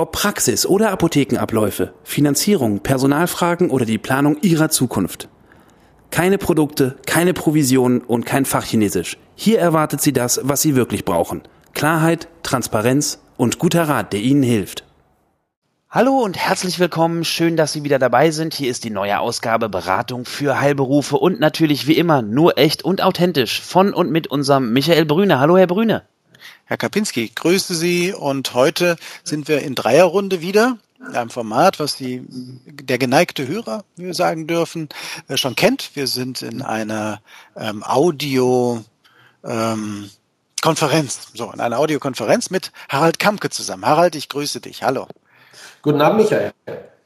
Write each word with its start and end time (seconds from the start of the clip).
Ob 0.00 0.12
Praxis 0.12 0.64
oder 0.64 0.92
Apothekenabläufe, 0.92 1.92
Finanzierung, 2.04 2.80
Personalfragen 2.80 3.68
oder 3.68 3.84
die 3.84 3.98
Planung 3.98 4.38
Ihrer 4.40 4.70
Zukunft. 4.70 5.28
Keine 6.10 6.38
Produkte, 6.38 6.96
keine 7.04 7.34
Provisionen 7.34 8.00
und 8.00 8.24
kein 8.24 8.46
Fachchinesisch. 8.46 9.18
Hier 9.34 9.58
erwartet 9.58 10.00
Sie 10.00 10.14
das, 10.14 10.40
was 10.42 10.62
Sie 10.62 10.74
wirklich 10.74 11.04
brauchen. 11.04 11.42
Klarheit, 11.74 12.28
Transparenz 12.42 13.18
und 13.36 13.58
guter 13.58 13.90
Rat, 13.90 14.14
der 14.14 14.20
Ihnen 14.20 14.42
hilft. 14.42 14.84
Hallo 15.90 16.16
und 16.20 16.38
herzlich 16.38 16.78
willkommen. 16.78 17.22
Schön, 17.22 17.58
dass 17.58 17.74
Sie 17.74 17.84
wieder 17.84 17.98
dabei 17.98 18.30
sind. 18.30 18.54
Hier 18.54 18.70
ist 18.70 18.84
die 18.84 18.90
neue 18.90 19.20
Ausgabe 19.20 19.68
Beratung 19.68 20.24
für 20.24 20.62
Heilberufe 20.62 21.18
und 21.18 21.40
natürlich 21.40 21.86
wie 21.86 21.98
immer 21.98 22.22
nur 22.22 22.56
echt 22.56 22.82
und 22.86 23.02
authentisch 23.02 23.60
von 23.60 23.92
und 23.92 24.10
mit 24.10 24.28
unserem 24.28 24.72
Michael 24.72 25.04
Brüne. 25.04 25.40
Hallo, 25.40 25.58
Herr 25.58 25.66
Brüne. 25.66 26.04
Herr 26.64 26.76
Kapinski, 26.76 27.30
grüße 27.34 27.74
Sie 27.74 28.12
und 28.12 28.54
heute 28.54 28.96
sind 29.24 29.48
wir 29.48 29.62
in 29.62 29.74
Dreierrunde 29.74 30.40
wieder. 30.40 30.78
Einem 31.12 31.30
Format, 31.30 31.80
was 31.80 31.96
die, 31.96 32.22
der 32.28 32.98
geneigte 32.98 33.48
Hörer, 33.48 33.84
wie 33.96 34.06
wir 34.06 34.14
sagen 34.14 34.46
dürfen, 34.46 34.88
äh, 35.28 35.36
schon 35.36 35.56
kennt. 35.56 35.90
Wir 35.94 36.06
sind 36.06 36.42
in 36.42 36.60
einer 36.60 37.22
ähm, 37.56 37.82
Audio, 37.82 38.84
ähm, 39.42 40.10
Konferenz, 40.60 41.28
so, 41.32 41.50
in 41.52 41.60
einer 41.60 41.78
Audiokonferenz 41.78 42.50
mit 42.50 42.70
Harald 42.88 43.18
Kampke 43.18 43.48
zusammen. 43.48 43.86
Harald, 43.86 44.14
ich 44.14 44.28
grüße 44.28 44.60
dich. 44.60 44.82
Hallo. 44.82 45.08
Guten 45.80 46.02
Abend, 46.02 46.20
Michael. 46.20 46.52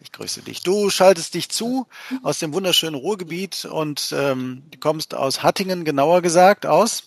Ich 0.01 0.11
grüße 0.11 0.43
dich. 0.43 0.63
Du 0.63 0.91
schaltest 0.91 1.35
dich 1.35 1.48
zu 1.48 1.87
aus 2.23 2.41
dem 2.41 2.53
wunderschönen 2.53 2.97
Ruhrgebiet 2.97 3.65
und 3.65 4.13
ähm, 4.15 4.65
du 4.71 4.79
kommst 4.79 5.15
aus 5.15 5.43
Hattingen, 5.43 5.85
genauer 5.85 6.21
gesagt, 6.21 6.67
aus? 6.67 7.05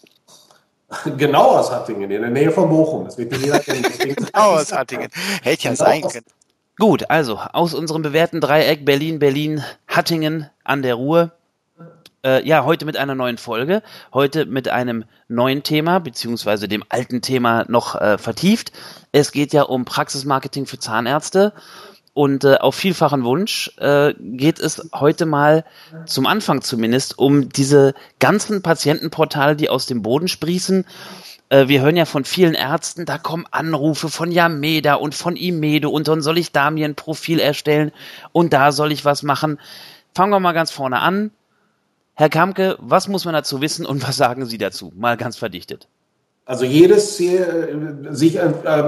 Genau 1.17 1.57
aus 1.57 1.71
Hattingen, 1.71 2.09
in 2.09 2.21
der 2.21 2.30
Nähe 2.30 2.52
von 2.52 2.69
Bochum. 2.69 3.05
Das 3.05 3.17
wird 3.17 3.35
jeder 3.35 3.59
kennen. 3.59 3.83
genau 3.83 4.55
aus 4.55 4.71
Hattingen. 4.71 5.09
Hätte 5.44 5.63
ja 5.63 5.71
genau 5.71 5.83
sein 5.83 6.02
können. 6.02 6.25
Gut, 6.77 7.09
also 7.09 7.38
aus 7.38 7.73
unserem 7.73 8.03
bewährten 8.03 8.39
Dreieck 8.39 8.85
Berlin, 8.85 9.19
Berlin, 9.19 9.63
Hattingen 9.88 10.49
an 10.63 10.83
der 10.83 10.95
Ruhr. 10.95 11.31
Äh, 12.23 12.47
ja, 12.47 12.66
heute 12.66 12.85
mit 12.85 12.97
einer 12.97 13.16
neuen 13.16 13.38
Folge. 13.38 13.81
Heute 14.13 14.45
mit 14.45 14.69
einem 14.69 15.05
neuen 15.27 15.63
Thema, 15.63 15.99
beziehungsweise 15.99 16.67
dem 16.67 16.83
alten 16.88 17.22
Thema 17.22 17.66
noch 17.67 17.95
äh, 17.95 18.17
vertieft. 18.17 18.72
Es 19.11 19.31
geht 19.31 19.53
ja 19.53 19.63
um 19.63 19.85
Praxismarketing 19.85 20.67
für 20.67 20.79
Zahnärzte. 20.79 21.53
Und 22.17 22.45
äh, 22.45 22.55
auf 22.55 22.73
vielfachen 22.73 23.25
Wunsch 23.25 23.71
äh, 23.77 24.15
geht 24.17 24.59
es 24.59 24.89
heute 24.91 25.27
mal 25.27 25.63
zum 26.07 26.25
Anfang 26.25 26.63
zumindest 26.63 27.19
um 27.19 27.49
diese 27.49 27.93
ganzen 28.17 28.63
Patientenportale, 28.63 29.55
die 29.55 29.69
aus 29.69 29.85
dem 29.85 30.01
Boden 30.01 30.27
sprießen. 30.27 30.83
Äh, 31.49 31.67
wir 31.67 31.81
hören 31.81 31.95
ja 31.95 32.05
von 32.05 32.25
vielen 32.25 32.55
Ärzten, 32.55 33.05
da 33.05 33.19
kommen 33.19 33.45
Anrufe 33.51 34.09
von 34.09 34.31
Yameda 34.31 34.95
und 34.95 35.13
von 35.13 35.35
Imedo 35.35 35.91
und 35.91 36.07
dann 36.07 36.23
soll 36.23 36.39
ich 36.39 36.51
da 36.51 36.71
mir 36.71 36.85
ein 36.85 36.95
Profil 36.95 37.39
erstellen 37.39 37.91
und 38.31 38.51
da 38.51 38.71
soll 38.71 38.91
ich 38.91 39.05
was 39.05 39.21
machen. 39.21 39.59
Fangen 40.15 40.31
wir 40.31 40.39
mal 40.39 40.53
ganz 40.53 40.71
vorne 40.71 40.97
an. 40.97 41.29
Herr 42.15 42.29
Kamke, 42.29 42.77
was 42.79 43.07
muss 43.07 43.25
man 43.25 43.35
dazu 43.35 43.61
wissen 43.61 43.85
und 43.85 44.01
was 44.01 44.17
sagen 44.17 44.47
Sie 44.47 44.57
dazu? 44.57 44.91
Mal 44.95 45.17
ganz 45.17 45.38
verdichtet. 45.38 45.88
Also 46.50 46.63
jedes, 46.63 47.19
äh, 47.19 47.46
sich 48.12 48.38
äh, 48.38 48.41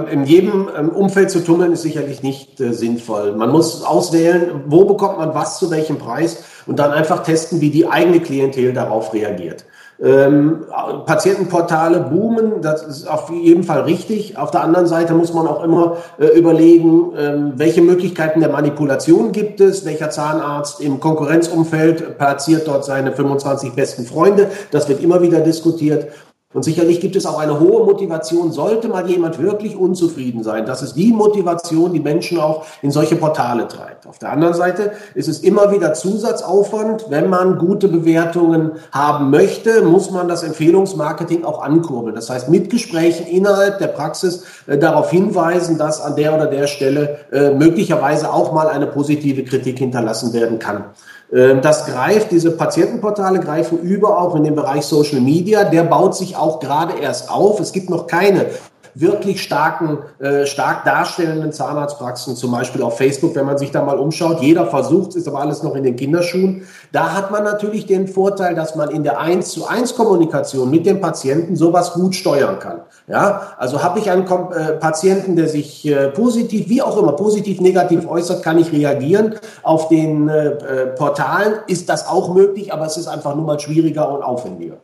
in 0.09 0.23
jedem 0.23 0.69
ähm, 0.77 0.89
Umfeld 0.89 1.29
zu 1.29 1.43
tummeln, 1.43 1.73
ist 1.73 1.81
sicherlich 1.81 2.23
nicht 2.23 2.61
äh, 2.61 2.71
sinnvoll. 2.71 3.33
Man 3.33 3.51
muss 3.51 3.83
auswählen, 3.83 4.63
wo 4.67 4.85
bekommt 4.85 5.17
man 5.17 5.35
was 5.35 5.59
zu 5.59 5.69
welchem 5.69 5.97
Preis 5.97 6.41
und 6.67 6.79
dann 6.79 6.91
einfach 6.91 7.21
testen, 7.21 7.59
wie 7.59 7.69
die 7.69 7.85
eigene 7.85 8.21
Klientel 8.21 8.71
darauf 8.71 9.13
reagiert. 9.13 9.65
Ähm, 10.01 10.67
Patientenportale 11.05 11.99
boomen, 11.99 12.61
das 12.61 12.87
ist 12.87 13.05
auf 13.05 13.29
jeden 13.29 13.63
Fall 13.63 13.81
richtig. 13.81 14.37
Auf 14.37 14.51
der 14.51 14.61
anderen 14.61 14.87
Seite 14.87 15.13
muss 15.13 15.33
man 15.33 15.45
auch 15.45 15.61
immer 15.61 15.97
äh, 16.17 16.27
überlegen, 16.27 17.11
ähm, 17.17 17.53
welche 17.57 17.81
Möglichkeiten 17.81 18.39
der 18.39 18.47
Manipulation 18.47 19.33
gibt 19.33 19.59
es, 19.59 19.83
welcher 19.83 20.09
Zahnarzt 20.09 20.79
im 20.79 21.01
Konkurrenzumfeld 21.01 22.17
platziert 22.17 22.69
dort 22.69 22.85
seine 22.85 23.11
25 23.11 23.73
besten 23.73 24.05
Freunde. 24.05 24.49
Das 24.71 24.87
wird 24.87 25.03
immer 25.03 25.21
wieder 25.21 25.41
diskutiert. 25.41 26.07
Und 26.51 26.63
sicherlich 26.63 26.99
gibt 26.99 27.15
es 27.15 27.27
auch 27.27 27.37
eine 27.37 27.59
hohe 27.59 27.85
Motivation, 27.85 28.51
sollte 28.51 28.87
mal 28.87 29.07
jemand 29.07 29.37
wirklich 29.37 29.75
unzufrieden 29.75 30.41
sein. 30.41 30.65
Das 30.65 30.81
ist 30.81 30.95
die 30.95 31.13
Motivation, 31.13 31.93
die 31.93 31.99
Menschen 31.99 32.39
auch 32.39 32.65
in 32.81 32.89
solche 32.89 33.17
Portale 33.17 33.67
treibt. 33.67 34.07
Auf 34.07 34.17
der 34.17 34.31
anderen 34.31 34.55
Seite 34.55 34.93
ist 35.13 35.29
es 35.29 35.41
immer 35.41 35.71
wieder 35.71 35.93
Zusatzaufwand. 35.93 37.05
Wenn 37.09 37.29
man 37.29 37.59
gute 37.59 37.87
Bewertungen 37.87 38.71
haben 38.91 39.29
möchte, 39.29 39.83
muss 39.83 40.09
man 40.09 40.27
das 40.27 40.41
Empfehlungsmarketing 40.41 41.45
auch 41.45 41.61
ankurbeln. 41.61 42.15
Das 42.15 42.31
heißt, 42.31 42.49
mit 42.49 42.71
Gesprächen 42.71 43.27
innerhalb 43.27 43.77
der 43.77 43.89
Praxis 43.89 44.43
äh, 44.65 44.79
darauf 44.79 45.11
hinweisen, 45.11 45.77
dass 45.77 46.01
an 46.01 46.15
der 46.15 46.33
oder 46.33 46.47
der 46.47 46.65
Stelle 46.65 47.19
äh, 47.31 47.51
möglicherweise 47.51 48.33
auch 48.33 48.53
mal 48.53 48.69
eine 48.69 48.87
positive 48.87 49.43
Kritik 49.43 49.77
hinterlassen 49.77 50.33
werden 50.33 50.57
kann. 50.57 50.85
Ähm, 51.31 51.61
das 51.61 51.85
greift, 51.85 52.31
diese 52.31 52.51
Patientenportale 52.51 53.39
greifen 53.39 53.79
über 53.79 54.19
auch 54.19 54.35
in 54.35 54.43
den 54.43 54.55
Bereich 54.55 54.85
Social 54.85 55.21
Media. 55.21 55.63
Der 55.63 55.83
baut 55.83 56.15
sich 56.15 56.35
auch 56.35 56.59
gerade 56.59 56.99
erst 56.99 57.29
auf. 57.29 57.59
Es 57.59 57.71
gibt 57.71 57.89
noch 57.89 58.07
keine 58.07 58.47
wirklich 58.95 59.41
starken, 59.41 59.99
äh, 60.19 60.45
stark 60.45 60.85
darstellenden 60.85 61.51
Zahnarztpraxen, 61.51 62.35
zum 62.35 62.51
Beispiel 62.51 62.81
auf 62.81 62.97
Facebook, 62.97 63.35
wenn 63.35 63.45
man 63.45 63.57
sich 63.57 63.71
da 63.71 63.83
mal 63.83 63.97
umschaut. 63.97 64.41
Jeder 64.41 64.67
versucht, 64.67 65.15
ist 65.15 65.27
aber 65.27 65.39
alles 65.39 65.63
noch 65.63 65.75
in 65.75 65.83
den 65.83 65.95
Kinderschuhen. 65.95 66.63
Da 66.91 67.13
hat 67.13 67.31
man 67.31 67.43
natürlich 67.43 67.85
den 67.85 68.07
Vorteil, 68.07 68.55
dass 68.55 68.75
man 68.75 68.89
in 68.91 69.03
der 69.03 69.19
1 69.19 69.49
zu 69.49 69.67
1 69.67 69.95
Kommunikation 69.95 70.69
mit 70.69 70.85
dem 70.85 71.01
Patienten 71.01 71.55
sowas 71.55 71.93
gut 71.93 72.15
steuern 72.15 72.59
kann. 72.59 72.81
Ja, 73.07 73.53
also 73.57 73.81
habe 73.81 73.99
ich 73.99 74.11
einen 74.11 74.25
äh, 74.27 74.73
Patienten, 74.73 75.35
der 75.35 75.47
sich 75.47 75.85
äh, 75.87 76.09
positiv, 76.09 76.69
wie 76.69 76.81
auch 76.81 76.97
immer, 76.97 77.13
positiv, 77.13 77.59
negativ 77.59 78.07
äußert, 78.07 78.43
kann 78.43 78.59
ich 78.59 78.71
reagieren. 78.71 79.35
Auf 79.63 79.87
den 79.87 80.29
äh, 80.29 80.49
äh 80.49 80.87
Portalen 80.95 81.55
ist 81.67 81.89
das 81.89 82.07
auch 82.07 82.33
möglich, 82.33 82.71
aber 82.71 82.85
es 82.85 82.97
ist 82.97 83.07
einfach 83.07 83.35
nur 83.35 83.45
mal 83.45 83.59
schwieriger 83.59 84.11
und 84.11 84.21
aufwendiger. 84.21 84.77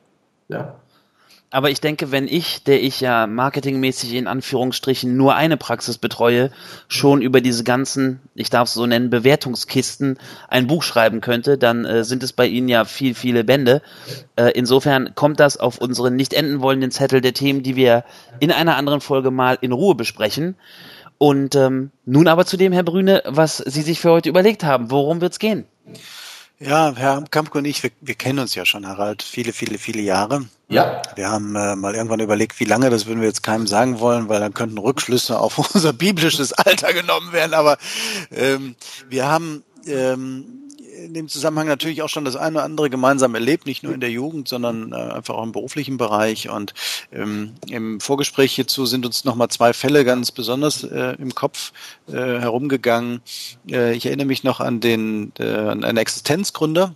Ja. 0.48 0.76
Aber 1.56 1.70
ich 1.70 1.80
denke, 1.80 2.12
wenn 2.12 2.28
ich, 2.28 2.66
der 2.66 2.84
ich 2.84 3.00
ja 3.00 3.28
marketingmäßig 3.28 4.16
in 4.16 4.28
Anführungsstrichen 4.28 5.16
nur 5.16 5.36
eine 5.36 5.56
Praxis 5.56 5.98
betreue, 5.98 6.52
schon 6.90 7.22
über 7.22 7.40
diese 7.40 7.64
ganzen, 7.64 8.20
ich 8.36 8.50
darf 8.50 8.68
es 8.68 8.74
so 8.74 8.86
nennen, 8.86 9.10
Bewertungskisten 9.10 10.20
ein 10.50 10.68
Buch 10.68 10.84
schreiben 10.84 11.22
könnte, 11.22 11.58
dann 11.58 11.86
äh, 11.86 12.04
sind 12.04 12.24
es 12.24 12.34
bei 12.34 12.46
Ihnen 12.46 12.68
ja 12.68 12.84
viel, 12.84 13.16
viele 13.16 13.46
Bände. 13.46 13.82
Äh, 14.36 14.52
insofern 14.52 15.16
kommt 15.16 15.40
das 15.40 15.56
auf 15.56 15.78
unseren 15.78 16.18
nicht 16.18 16.34
enden 16.34 16.60
wollenden 16.60 16.92
Zettel 16.92 17.22
der 17.22 17.34
Themen, 17.34 17.64
die 17.64 17.78
wir 17.78 18.04
in 18.42 18.52
einer 18.52 18.76
anderen 18.76 19.00
Folge 19.00 19.32
mal 19.32 19.58
in 19.62 19.72
Ruhe 19.72 19.96
besprechen. 19.96 20.58
Und 21.20 21.56
ähm, 21.56 21.92
nun 22.04 22.28
aber 22.28 22.46
zu 22.46 22.58
dem, 22.58 22.74
Herr 22.74 22.84
Brüne, 22.84 23.24
was 23.28 23.60
Sie 23.60 23.82
sich 23.82 24.02
für 24.02 24.12
heute 24.12 24.28
überlegt 24.28 24.66
haben. 24.66 24.92
Worum 24.92 25.22
wird's 25.22 25.40
gehen? 25.40 25.64
Ja, 26.60 26.94
Herr 26.96 27.24
Kampke 27.30 27.58
und 27.58 27.66
ich, 27.66 27.84
wir, 27.84 27.92
wir 28.00 28.16
kennen 28.16 28.40
uns 28.40 28.56
ja 28.56 28.66
schon, 28.66 28.88
Harald, 28.88 29.24
viele, 29.24 29.52
viele, 29.52 29.78
viele 29.78 30.02
Jahre. 30.02 30.46
Ja. 30.70 31.02
Wir 31.16 31.30
haben 31.30 31.56
äh, 31.56 31.76
mal 31.76 31.94
irgendwann 31.94 32.22
überlegt, 32.22 32.60
wie 32.60 32.66
lange, 32.66 32.90
das 32.90 33.06
würden 33.06 33.20
wir 33.20 33.28
jetzt 33.28 33.44
keinem 33.44 33.68
sagen 33.68 34.00
wollen, 34.00 34.30
weil 34.30 34.40
dann 34.40 34.54
könnten 34.54 34.78
Rückschlüsse 34.78 35.38
auf 35.38 35.58
unser 35.74 35.92
biblisches 35.92 36.54
Alter 36.54 36.94
genommen 36.94 37.34
werden. 37.34 37.54
Aber 37.54 37.78
ähm, 38.32 38.76
wir 39.10 39.28
haben 39.28 39.64
ähm, 39.86 40.65
in 41.04 41.14
dem 41.14 41.28
Zusammenhang 41.28 41.68
natürlich 41.68 42.02
auch 42.02 42.10
schon 42.10 42.26
das 42.26 42.36
eine 42.36 42.58
oder 42.58 42.66
andere 42.66 42.90
gemeinsam 42.90 43.36
erlebt, 43.36 43.66
nicht 43.66 43.84
nur 43.84 43.94
in 43.94 44.00
der 44.00 44.12
Jugend, 44.12 44.48
sondern 44.48 44.92
äh, 44.92 44.96
einfach 44.96 45.36
auch 45.36 45.44
im 45.44 45.52
beruflichen 45.52 45.98
Bereich. 45.98 46.50
Und 46.50 46.74
ähm, 47.12 47.54
im 47.70 48.00
Vorgespräch 48.00 48.54
hierzu 48.54 48.86
sind 48.86 49.06
uns 49.06 49.26
nochmal 49.26 49.50
zwei 49.50 49.74
Fälle 49.74 50.06
ganz 50.06 50.32
besonders 50.32 50.84
äh, 50.84 51.16
im 51.20 51.36
Kopf 51.36 51.74
äh, 52.08 52.14
herumgegangen. 52.14 53.22
Äh, 53.70 53.96
ich 53.96 54.06
erinnere 54.06 54.28
mich 54.28 54.44
noch 54.44 54.60
an 54.60 54.80
den 54.80 55.32
äh, 55.40 55.46
an 55.46 55.84
einen 55.84 55.98
Existenzgründer. 55.98 56.96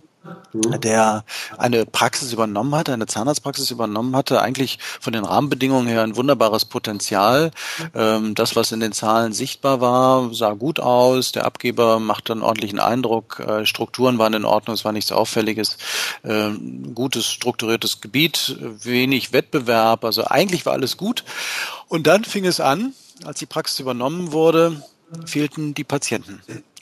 Der 0.52 1.24
eine 1.56 1.86
Praxis 1.86 2.32
übernommen 2.32 2.74
hatte, 2.74 2.92
eine 2.92 3.06
Zahnarztpraxis 3.06 3.70
übernommen 3.70 4.14
hatte, 4.14 4.42
eigentlich 4.42 4.78
von 5.00 5.12
den 5.12 5.24
Rahmenbedingungen 5.24 5.86
her 5.86 6.02
ein 6.02 6.16
wunderbares 6.16 6.64
Potenzial. 6.64 7.50
Ähm, 7.94 8.34
das, 8.34 8.56
was 8.56 8.72
in 8.72 8.80
den 8.80 8.92
Zahlen 8.92 9.32
sichtbar 9.32 9.80
war, 9.80 10.32
sah 10.34 10.52
gut 10.52 10.80
aus. 10.80 11.32
Der 11.32 11.44
Abgeber 11.44 12.00
machte 12.00 12.32
einen 12.32 12.42
ordentlichen 12.42 12.80
Eindruck. 12.80 13.40
Äh, 13.40 13.66
Strukturen 13.66 14.18
waren 14.18 14.34
in 14.34 14.44
Ordnung, 14.44 14.74
es 14.74 14.84
war 14.84 14.92
nichts 14.92 15.12
Auffälliges. 15.12 15.78
Ähm, 16.24 16.94
gutes, 16.94 17.26
strukturiertes 17.26 18.00
Gebiet, 18.00 18.56
wenig 18.60 19.32
Wettbewerb. 19.32 20.04
Also 20.04 20.24
eigentlich 20.24 20.66
war 20.66 20.74
alles 20.74 20.96
gut. 20.96 21.24
Und 21.88 22.06
dann 22.06 22.24
fing 22.24 22.44
es 22.44 22.60
an, 22.60 22.92
als 23.24 23.38
die 23.38 23.46
Praxis 23.46 23.80
übernommen 23.80 24.32
wurde, 24.32 24.82
fehlten 25.24 25.74
die 25.74 25.84
Patienten. 25.84 26.40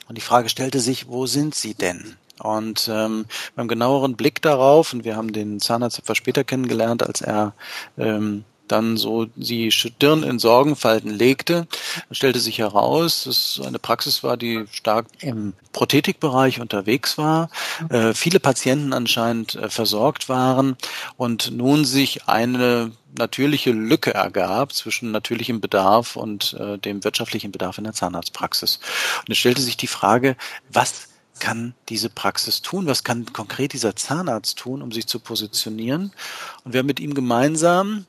Und 0.09 0.17
die 0.17 0.23
Frage 0.23 0.49
stellte 0.49 0.81
sich, 0.81 1.09
wo 1.09 1.27
sind 1.27 1.55
sie 1.55 1.75
denn? 1.75 2.17
Und 2.41 2.89
ähm, 2.93 3.27
beim 3.57 3.69
genaueren 3.69 4.17
Blick 4.17 4.43
darauf, 4.43 4.93
und 4.93 5.05
wir 5.05 5.17
haben 5.17 5.33
den 5.33 5.61
Zahnarzt 5.61 5.99
etwas 5.99 6.17
später 6.17 6.45
kennengelernt, 6.45 7.03
als 7.03 7.21
er 7.21 7.55
ähm, 7.97 8.45
dann 8.69 8.97
so 8.97 9.27
die 9.35 9.73
Stirn 9.73 10.23
in 10.23 10.39
Sorgenfalten 10.39 11.11
legte, 11.11 11.67
stellte 12.11 12.39
sich 12.39 12.59
heraus, 12.59 13.25
dass 13.25 13.61
eine 13.65 13.79
Praxis 13.79 14.23
war, 14.23 14.37
die 14.37 14.65
stark 14.71 15.07
im 15.21 15.55
Prothetikbereich 15.73 16.61
unterwegs 16.61 17.19
war, 17.19 17.51
äh, 17.89 18.15
viele 18.15 18.41
Patienten 18.41 18.93
anscheinend 18.93 19.55
äh, 19.55 19.69
versorgt 19.69 20.29
waren 20.29 20.77
und 21.17 21.51
nun 21.51 21.85
sich 21.85 22.29
eine 22.29 22.93
natürliche 23.17 23.73
Lücke 23.73 24.13
ergab 24.15 24.73
zwischen 24.73 25.11
natürlichem 25.11 25.61
Bedarf 25.61 26.17
und 26.17 26.55
äh, 26.55 26.79
dem 26.79 27.03
wirtschaftlichen 27.05 27.53
Bedarf 27.53 27.79
in 27.79 27.85
der 27.85 27.95
Zahnarztpraxis. 27.95 28.81
Und 29.21 29.33
es 29.33 29.39
stellte 29.39 29.63
sich 29.63 29.77
die 29.77 29.87
Frage, 29.87 30.37
was 30.71 31.08
kann 31.39 31.75
diese 31.89 32.11
Praxis 32.11 32.63
tun? 32.63 32.87
Was 32.87 33.05
kann 33.05 33.33
konkret 33.33 33.73
dieser 33.73 33.97
Zahnarzt 33.97 34.59
tun, 34.59 34.83
um 34.83 34.93
sich 34.93 35.07
zu 35.07 35.21
positionieren? 35.21 36.13
Und 36.65 36.73
wir 36.73 36.81
haben 36.81 36.87
mit 36.87 37.01
ihm 37.01 37.15
gemeinsam 37.15 38.07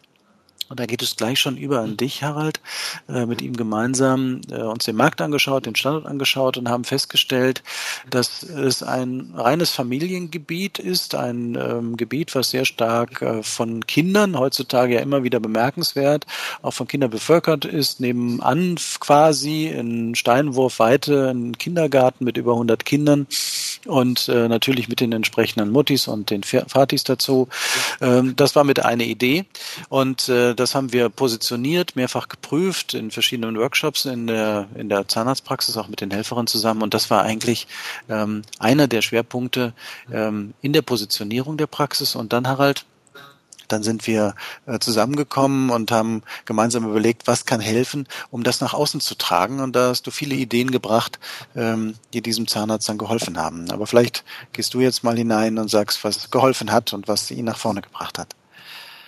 und 0.70 0.80
da 0.80 0.86
geht 0.86 1.02
es 1.02 1.16
gleich 1.16 1.40
schon 1.40 1.58
über 1.58 1.80
an 1.80 1.98
dich, 1.98 2.24
Harald, 2.24 2.62
äh, 3.08 3.26
mit 3.26 3.42
ihm 3.42 3.56
gemeinsam 3.56 4.42
äh, 4.52 4.62
uns 4.62 4.86
den 4.86 4.96
Markt 4.96 5.20
angeschaut, 5.20 5.66
den 5.66 5.76
Standort 5.76 6.06
angeschaut 6.06 6.58
und 6.58 6.70
haben 6.70 6.84
festgestellt, 6.84 7.64
dass 8.10 8.44
es 8.44 8.84
ein 8.84 9.34
reines 9.36 9.72
Familiengebiet 9.72 10.78
ist, 10.78 11.16
ein 11.16 11.56
ähm, 11.56 11.98
Gebiet, 11.98 12.36
was 12.36 12.52
sehr 12.52 12.66
stark 12.66 13.22
äh, 13.22 13.42
von 13.42 13.88
Kindern, 13.88 14.38
heutzutage 14.38 14.96
ja 14.96 15.02
immer 15.02 15.24
wieder 15.24 15.40
bemerkenswert, 15.40 16.28
auch 16.62 16.74
von 16.74 16.88
Kindern 16.88 17.10
bevölkert 17.10 17.66
ist, 17.66 18.00
nebenan 18.00 18.76
quasi 19.00 19.68
in 19.68 20.14
Steinwurfweite 20.14 21.32
ein 21.32 21.58
Kindergarten 21.58 22.26
mit 22.26 22.38
über 22.38 22.54
100 22.54 22.86
Kindern 22.86 23.26
und 23.86 24.28
äh, 24.30 24.48
natürlich 24.48 24.88
mit 24.88 25.00
den 25.00 25.14
entsprechenden 25.14 25.72
Muttis 25.72 26.08
und 26.08 26.30
den 26.30 26.44
Vatis 26.44 27.04
dazu. 27.04 27.48
Ähm, 28.02 28.36
das 28.36 28.56
war 28.56 28.64
mit 28.64 28.86
eine 28.86 29.06
Idee 29.06 29.46
und 29.90 30.30
äh, 30.30 30.54
das 30.60 30.76
haben 30.76 30.94
wir 30.94 31.10
positioniert, 31.10 31.96
mehrfach 31.96 32.28
geprüft 32.28 32.94
in 32.94 33.12
verschiedenen 33.12 33.58
Workshops 33.58 34.06
in 34.06 34.28
der, 34.28 34.68
in 34.76 34.90
der 34.90 35.08
Zahnarztpraxis, 35.08 35.78
auch 35.78 35.88
mit 35.88 36.02
den 36.02 36.12
Helferinnen 36.12 36.48
zusammen. 36.48 36.82
Und 36.82 36.94
das 36.94 37.10
war 37.10 37.24
eigentlich 37.24 37.68
ähm, 38.10 38.44
einer 38.60 38.88
der 38.88 39.02
Schwerpunkte 39.02 39.74
ähm, 40.12 40.54
in 40.62 40.74
der 40.74 40.82
Positionierung 40.82 41.58
der 41.58 41.68
Praxis. 41.68 42.16
Und 42.16 42.34
dann, 42.34 42.48
Harald, 42.48 42.86
dann 43.68 43.84
sind 43.84 44.08
wir 44.08 44.36
äh, 44.66 44.80
zusammengekommen 44.80 45.70
und 45.70 45.92
haben 45.92 46.24
gemeinsam 46.46 46.86
überlegt, 46.86 47.28
was 47.28 47.46
kann 47.46 47.60
helfen, 47.62 48.08
um 48.32 48.44
das 48.44 48.62
nach 48.62 48.74
außen 48.74 49.00
zu 49.00 49.16
tragen. 49.16 49.60
Und 49.60 49.76
da 49.76 49.90
hast 49.90 50.06
du 50.08 50.12
viele 50.12 50.36
Ideen 50.36 50.72
gebracht, 50.72 51.20
ähm, 51.56 51.96
die 52.14 52.22
diesem 52.22 52.48
Zahnarzt 52.48 52.90
dann 52.90 52.98
geholfen 52.98 53.38
haben. 53.38 53.72
Aber 53.72 53.88
vielleicht 53.88 54.24
gehst 54.54 54.74
du 54.74 54.82
jetzt 54.82 55.04
mal 55.04 55.16
hinein 55.16 55.58
und 55.58 55.70
sagst, 55.70 56.04
was 56.04 56.32
geholfen 56.32 56.72
hat 56.72 56.94
und 56.94 57.08
was 57.08 57.32
ihn 57.32 57.46
nach 57.46 57.58
vorne 57.58 57.82
gebracht 57.82 58.18
hat. 58.18 58.36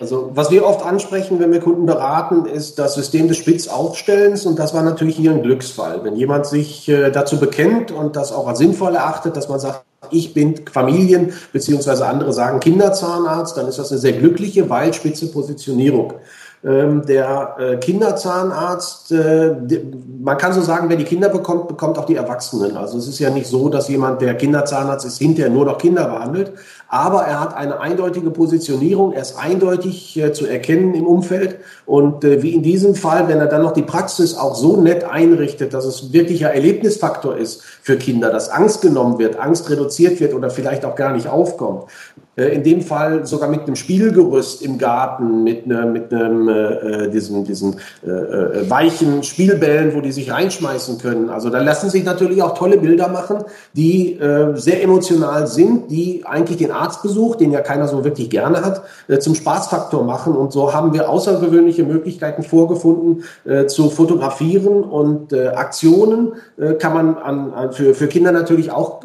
Also 0.01 0.31
was 0.33 0.49
wir 0.49 0.65
oft 0.65 0.83
ansprechen, 0.83 1.39
wenn 1.39 1.51
wir 1.51 1.59
Kunden 1.59 1.85
beraten, 1.85 2.45
ist 2.45 2.79
das 2.79 2.95
System 2.95 3.27
des 3.27 3.37
Spitzaufstellens 3.37 4.47
und 4.47 4.57
das 4.57 4.73
war 4.73 4.81
natürlich 4.81 5.15
hier 5.15 5.29
ein 5.29 5.43
Glücksfall. 5.43 6.03
Wenn 6.03 6.15
jemand 6.15 6.47
sich 6.47 6.89
äh, 6.89 7.11
dazu 7.11 7.39
bekennt 7.39 7.91
und 7.91 8.15
das 8.15 8.31
auch 8.31 8.47
als 8.47 8.57
sinnvoll 8.57 8.95
erachtet, 8.95 9.37
dass 9.37 9.47
man 9.47 9.59
sagt, 9.59 9.83
ich 10.09 10.33
bin 10.33 10.55
Familien- 10.71 11.33
beziehungsweise 11.53 12.07
andere 12.07 12.33
sagen 12.33 12.59
Kinderzahnarzt, 12.59 13.55
dann 13.55 13.67
ist 13.67 13.77
das 13.77 13.91
eine 13.91 13.99
sehr 13.99 14.13
glückliche, 14.13 14.67
weil 14.71 14.91
spitze 14.93 15.27
Positionierung. 15.27 16.15
Ähm, 16.63 17.03
der 17.07 17.55
äh, 17.59 17.77
Kinderzahnarzt, 17.77 19.11
äh, 19.11 19.55
man 20.19 20.37
kann 20.37 20.53
so 20.53 20.61
sagen, 20.61 20.89
wer 20.89 20.97
die 20.97 21.05
Kinder 21.05 21.29
bekommt, 21.29 21.67
bekommt 21.67 21.97
auch 21.97 22.05
die 22.05 22.15
Erwachsenen. 22.15 22.77
Also 22.77 22.99
es 22.99 23.07
ist 23.07 23.17
ja 23.17 23.31
nicht 23.31 23.47
so, 23.47 23.69
dass 23.69 23.87
jemand, 23.87 24.21
der 24.21 24.35
Kinderzahnarzt 24.35 25.05
ist, 25.05 25.17
hinterher 25.17 25.51
nur 25.51 25.65
noch 25.65 25.79
Kinder 25.79 26.05
behandelt, 26.05 26.53
aber 26.91 27.21
er 27.21 27.39
hat 27.39 27.55
eine 27.55 27.79
eindeutige 27.79 28.31
Positionierung, 28.31 29.13
er 29.13 29.21
ist 29.21 29.37
eindeutig 29.37 30.17
äh, 30.17 30.33
zu 30.33 30.45
erkennen 30.45 30.93
im 30.93 31.07
Umfeld. 31.07 31.59
Und 31.85 32.25
äh, 32.25 32.43
wie 32.43 32.53
in 32.53 32.63
diesem 32.63 32.95
Fall, 32.95 33.29
wenn 33.29 33.39
er 33.39 33.45
dann 33.45 33.61
noch 33.61 33.71
die 33.71 33.81
Praxis 33.81 34.35
auch 34.35 34.55
so 34.55 34.75
nett 34.75 35.05
einrichtet, 35.05 35.73
dass 35.73 35.85
es 35.85 36.11
wirklicher 36.11 36.53
Erlebnisfaktor 36.53 37.37
ist 37.37 37.61
für 37.61 37.95
Kinder, 37.95 38.29
dass 38.29 38.49
Angst 38.49 38.81
genommen 38.81 39.19
wird, 39.19 39.39
Angst 39.39 39.69
reduziert 39.69 40.19
wird 40.19 40.33
oder 40.33 40.49
vielleicht 40.49 40.83
auch 40.83 40.95
gar 40.95 41.13
nicht 41.13 41.29
aufkommt, 41.29 41.85
äh, 42.35 42.47
in 42.47 42.63
dem 42.63 42.81
Fall 42.81 43.25
sogar 43.25 43.49
mit 43.49 43.61
einem 43.61 43.75
Spielgerüst 43.75 44.61
im 44.61 44.77
Garten, 44.77 45.43
mit, 45.43 45.67
ne, 45.67 45.85
mit 45.85 46.13
einem 46.13 46.49
äh, 46.49 47.09
diesen, 47.09 47.45
diesen 47.45 47.77
äh, 48.05 48.09
äh, 48.09 48.69
weichen 48.69 49.23
Spielbällen, 49.23 49.93
wo 49.95 50.01
die 50.01 50.11
sich 50.11 50.31
reinschmeißen 50.31 50.97
können. 50.97 51.29
Also 51.29 51.49
da 51.49 51.61
lassen 51.61 51.89
sich 51.89 52.03
natürlich 52.03 52.41
auch 52.41 52.57
tolle 52.57 52.77
Bilder 52.77 53.07
machen, 53.09 53.43
die 53.73 54.13
äh, 54.13 54.55
sehr 54.55 54.81
emotional 54.83 55.47
sind, 55.47 55.91
die 55.91 56.23
eigentlich 56.25 56.57
den 56.57 56.71
Arztbesuch, 56.81 57.35
den 57.35 57.51
ja 57.51 57.61
keiner 57.61 57.87
so 57.87 58.03
wirklich 58.03 58.29
gerne 58.29 58.61
hat, 58.63 58.83
äh, 59.07 59.19
zum 59.19 59.35
Spaßfaktor 59.35 60.03
machen. 60.03 60.35
Und 60.35 60.51
so 60.51 60.73
haben 60.73 60.93
wir 60.93 61.09
außergewöhnliche 61.09 61.83
Möglichkeiten 61.83 62.43
vorgefunden, 62.43 63.23
äh, 63.45 63.67
zu 63.67 63.89
fotografieren 63.89 64.83
und 64.83 65.33
äh, 65.33 65.49
Aktionen 65.49 66.33
kann 66.79 66.93
man 66.93 67.17
an, 67.17 67.53
an 67.53 67.71
für, 67.73 67.93
für 67.93 68.07
Kinder 68.07 68.31
natürlich 68.31 68.71
auch 68.71 69.01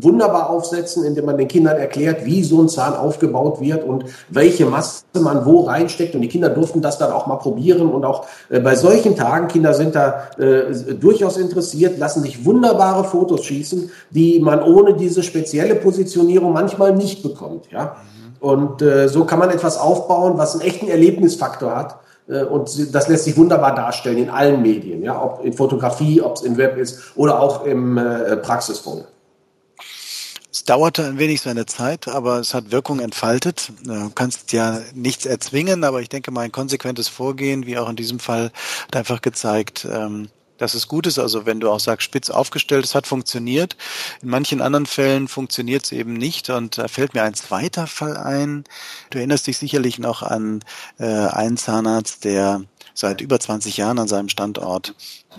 wunderbar 0.00 0.50
aufsetzen, 0.50 1.04
indem 1.04 1.26
man 1.26 1.36
den 1.36 1.48
Kindern 1.48 1.76
erklärt, 1.76 2.24
wie 2.24 2.42
so 2.42 2.60
ein 2.60 2.68
Zahn 2.68 2.94
aufgebaut 2.94 3.60
wird 3.60 3.84
und 3.84 4.04
welche 4.30 4.66
Masse 4.66 5.04
man 5.20 5.44
wo 5.44 5.62
reinsteckt. 5.62 6.14
Und 6.14 6.22
die 6.22 6.28
Kinder 6.28 6.48
durften 6.48 6.80
das 6.80 6.98
dann 6.98 7.12
auch 7.12 7.26
mal 7.26 7.36
probieren. 7.36 7.90
Und 7.90 8.04
auch 8.04 8.26
bei 8.48 8.74
solchen 8.74 9.16
Tagen, 9.16 9.48
Kinder 9.48 9.74
sind 9.74 9.94
da 9.94 10.28
äh, 10.38 10.94
durchaus 10.94 11.36
interessiert, 11.36 11.98
lassen 11.98 12.22
sich 12.22 12.44
wunderbare 12.44 13.04
Fotos 13.04 13.44
schießen, 13.44 13.90
die 14.10 14.40
man 14.40 14.62
ohne 14.62 14.94
diese 14.94 15.22
spezielle 15.22 15.74
Positionierung 15.76 16.52
manchmal 16.52 16.94
nicht 16.94 17.13
bekommt. 17.22 17.70
Ja? 17.70 17.96
Und 18.40 18.82
äh, 18.82 19.08
so 19.08 19.24
kann 19.24 19.38
man 19.38 19.50
etwas 19.50 19.78
aufbauen, 19.78 20.36
was 20.36 20.54
einen 20.54 20.62
echten 20.62 20.88
Erlebnisfaktor 20.88 21.74
hat. 21.74 22.00
Äh, 22.28 22.44
und 22.44 22.94
das 22.94 23.08
lässt 23.08 23.24
sich 23.24 23.36
wunderbar 23.36 23.74
darstellen 23.74 24.18
in 24.18 24.30
allen 24.30 24.62
Medien, 24.62 25.02
ja, 25.02 25.20
ob 25.20 25.44
in 25.44 25.52
Fotografie, 25.52 26.20
ob 26.20 26.36
es 26.36 26.42
im 26.42 26.56
Web 26.56 26.76
ist 26.76 27.16
oder 27.16 27.40
auch 27.40 27.64
im 27.64 27.98
äh, 27.98 28.36
Praxisfunk. 28.36 29.06
Es 30.52 30.64
dauerte 30.64 31.04
ein 31.04 31.18
wenig 31.18 31.40
seine 31.40 31.66
Zeit, 31.66 32.06
aber 32.06 32.38
es 32.38 32.54
hat 32.54 32.70
Wirkung 32.70 33.00
entfaltet. 33.00 33.72
Du 33.82 34.10
kannst 34.14 34.52
ja 34.52 34.78
nichts 34.94 35.26
erzwingen, 35.26 35.82
aber 35.82 36.00
ich 36.00 36.08
denke 36.08 36.30
mal, 36.30 36.42
ein 36.42 36.52
konsequentes 36.52 37.08
Vorgehen, 37.08 37.66
wie 37.66 37.76
auch 37.76 37.88
in 37.88 37.96
diesem 37.96 38.20
Fall, 38.20 38.52
hat 38.86 38.96
einfach 38.96 39.20
gezeigt, 39.20 39.86
ähm, 39.90 40.28
dass 40.58 40.74
es 40.74 40.88
gut 40.88 41.06
ist. 41.06 41.18
Also 41.18 41.46
wenn 41.46 41.60
du 41.60 41.70
auch 41.70 41.80
sagst, 41.80 42.04
spitz 42.04 42.30
aufgestellt, 42.30 42.84
es 42.84 42.94
hat 42.94 43.06
funktioniert. 43.06 43.76
In 44.22 44.30
manchen 44.30 44.60
anderen 44.60 44.86
Fällen 44.86 45.28
funktioniert 45.28 45.84
es 45.84 45.92
eben 45.92 46.14
nicht. 46.14 46.50
Und 46.50 46.78
da 46.78 46.88
fällt 46.88 47.14
mir 47.14 47.22
ein 47.22 47.34
zweiter 47.34 47.86
Fall 47.86 48.16
ein. 48.16 48.64
Du 49.10 49.18
erinnerst 49.18 49.46
dich 49.46 49.58
sicherlich 49.58 49.98
noch 49.98 50.22
an 50.22 50.60
äh, 50.98 51.04
einen 51.04 51.56
Zahnarzt, 51.56 52.24
der 52.24 52.62
seit 52.94 53.20
über 53.20 53.40
20 53.40 53.76
Jahren 53.76 53.98
an 53.98 54.08
seinem 54.08 54.28
Standort 54.28 54.94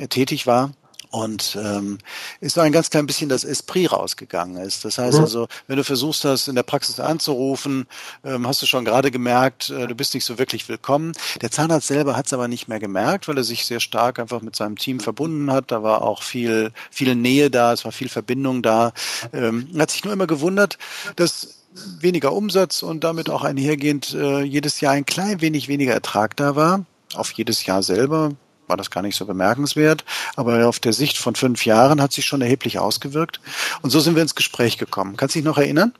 tätig 0.10 0.46
war 0.46 0.72
und 1.16 1.58
ähm, 1.62 1.98
ist 2.42 2.56
so 2.56 2.62
ein 2.62 2.74
ganz 2.74 2.90
klein 2.90 3.06
bisschen 3.06 3.30
das 3.30 3.46
Esprit 3.46 3.92
rausgegangen 3.92 4.58
ist. 4.58 4.84
Das 4.84 4.98
heißt 4.98 5.18
mhm. 5.18 5.24
also, 5.24 5.48
wenn 5.68 5.78
du 5.78 5.84
versuchst 5.86 6.26
hast, 6.26 6.50
in 6.50 6.56
der 6.56 6.64
Praxis 6.64 7.00
anzurufen, 7.00 7.88
ähm, 8.26 8.46
hast 8.46 8.62
du 8.62 8.66
schon 8.66 8.84
gerade 8.84 9.12
gemerkt, 9.12 9.70
äh, 9.70 9.88
du 9.88 9.96
bist 9.96 10.14
nicht 10.14 10.26
so 10.26 10.38
wirklich 10.38 10.68
willkommen. 10.68 11.14
Der 11.42 11.52
Zahnarzt 11.52 11.88
selber 11.88 12.18
hat 12.18 12.26
es 12.26 12.34
aber 12.34 12.50
nicht 12.50 12.68
mehr 12.68 12.80
gemerkt, 12.80 13.30
weil 13.30 13.38
er 13.38 13.46
sich 13.46 13.66
sehr 13.66 13.80
stark 13.80 14.20
einfach 14.20 14.42
mit 14.42 14.58
seinem 14.58 14.78
Team 14.78 15.00
verbunden 15.00 15.52
hat. 15.52 15.72
Da 15.72 15.84
war 15.84 16.02
auch 16.02 16.22
viel, 16.22 16.74
viel 16.92 17.16
Nähe 17.16 17.50
da, 17.50 17.72
es 17.72 17.86
war 17.86 17.94
viel 17.94 18.10
Verbindung 18.10 18.62
da. 18.62 18.92
Ähm, 19.32 19.70
hat 19.80 19.92
sich 19.92 20.04
nur 20.04 20.12
immer 20.12 20.28
gewundert, 20.28 20.78
dass 21.16 21.62
weniger 22.02 22.34
Umsatz 22.34 22.84
und 22.84 23.06
damit 23.06 23.30
auch 23.30 23.46
einhergehend 23.46 24.14
äh, 24.14 24.42
jedes 24.42 24.82
Jahr 24.82 24.94
ein 24.94 25.06
klein 25.06 25.40
wenig 25.40 25.70
weniger 25.70 25.94
Ertrag 25.94 26.36
da 26.36 26.58
war. 26.58 26.86
Auf 27.14 27.32
jedes 27.32 27.66
Jahr 27.66 27.84
selber 27.84 28.32
war 28.68 28.78
das 28.78 28.92
gar 28.92 29.02
nicht 29.02 29.16
so 29.16 29.26
bemerkenswert, 29.26 30.04
aber 30.36 30.68
auf 30.68 30.80
der 30.80 30.94
Sicht 30.94 31.18
von 31.18 31.36
fünf 31.36 31.66
Jahren 31.66 32.02
hat 32.02 32.12
sich 32.12 32.26
schon 32.26 32.42
erheblich 32.42 32.80
ausgewirkt. 32.80 33.40
Und 33.82 33.90
so 33.90 34.00
sind 34.00 34.16
wir 34.16 34.22
ins 34.22 34.36
Gespräch 34.36 34.78
gekommen. 34.78 35.18
Kannst 35.18 35.36
du 35.36 35.40
dich 35.40 35.46
noch 35.46 35.58
erinnern? 35.58 35.94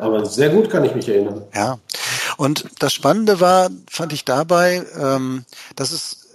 Aber 0.00 0.24
sehr 0.24 0.50
gut 0.50 0.70
kann 0.70 0.84
ich 0.84 0.94
mich 0.94 1.08
erinnern. 1.08 1.42
Ja. 1.54 1.78
Und 2.36 2.66
das 2.78 2.92
Spannende 2.92 3.40
war, 3.40 3.70
fand 3.90 4.12
ich 4.12 4.24
dabei, 4.24 4.84
ähm, 4.98 5.44
dass 5.76 5.90
es 5.90 6.28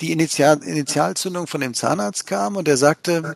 die 0.00 0.12
Initial 0.12 0.62
Initialzündung 0.62 1.46
von 1.46 1.60
dem 1.60 1.74
Zahnarzt 1.74 2.26
kam 2.26 2.56
und 2.56 2.68
er 2.68 2.76
sagte, 2.76 3.34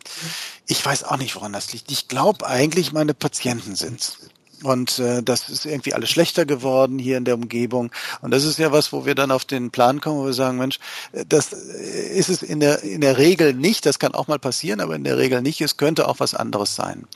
ich 0.66 0.84
weiß 0.84 1.04
auch 1.04 1.16
nicht, 1.16 1.34
woran 1.34 1.52
das 1.52 1.72
liegt. 1.72 1.90
Ich 1.90 2.08
glaube 2.08 2.46
eigentlich, 2.46 2.92
meine 2.92 3.14
Patienten 3.14 3.74
sind's. 3.74 4.18
Und 4.62 4.98
äh, 4.98 5.22
das 5.22 5.48
ist 5.48 5.66
irgendwie 5.66 5.94
alles 5.94 6.10
schlechter 6.10 6.46
geworden 6.46 6.98
hier 6.98 7.16
in 7.16 7.24
der 7.24 7.34
Umgebung. 7.34 7.90
Und 8.20 8.30
das 8.30 8.44
ist 8.44 8.58
ja 8.58 8.72
was, 8.72 8.92
wo 8.92 9.04
wir 9.04 9.14
dann 9.14 9.30
auf 9.30 9.44
den 9.44 9.70
Plan 9.70 10.00
kommen, 10.00 10.20
wo 10.20 10.26
wir 10.26 10.32
sagen, 10.32 10.58
Mensch, 10.58 10.78
äh, 11.12 11.24
das 11.28 11.52
äh, 11.52 12.18
ist 12.18 12.28
es 12.28 12.42
in 12.42 12.60
der, 12.60 12.82
in 12.82 13.00
der 13.00 13.18
Regel 13.18 13.54
nicht, 13.54 13.86
das 13.86 13.98
kann 13.98 14.14
auch 14.14 14.28
mal 14.28 14.38
passieren, 14.38 14.80
aber 14.80 14.94
in 14.94 15.04
der 15.04 15.18
Regel 15.18 15.42
nicht, 15.42 15.60
es 15.60 15.76
könnte 15.76 16.08
auch 16.08 16.20
was 16.20 16.34
anderes 16.34 16.74
sein. 16.74 17.06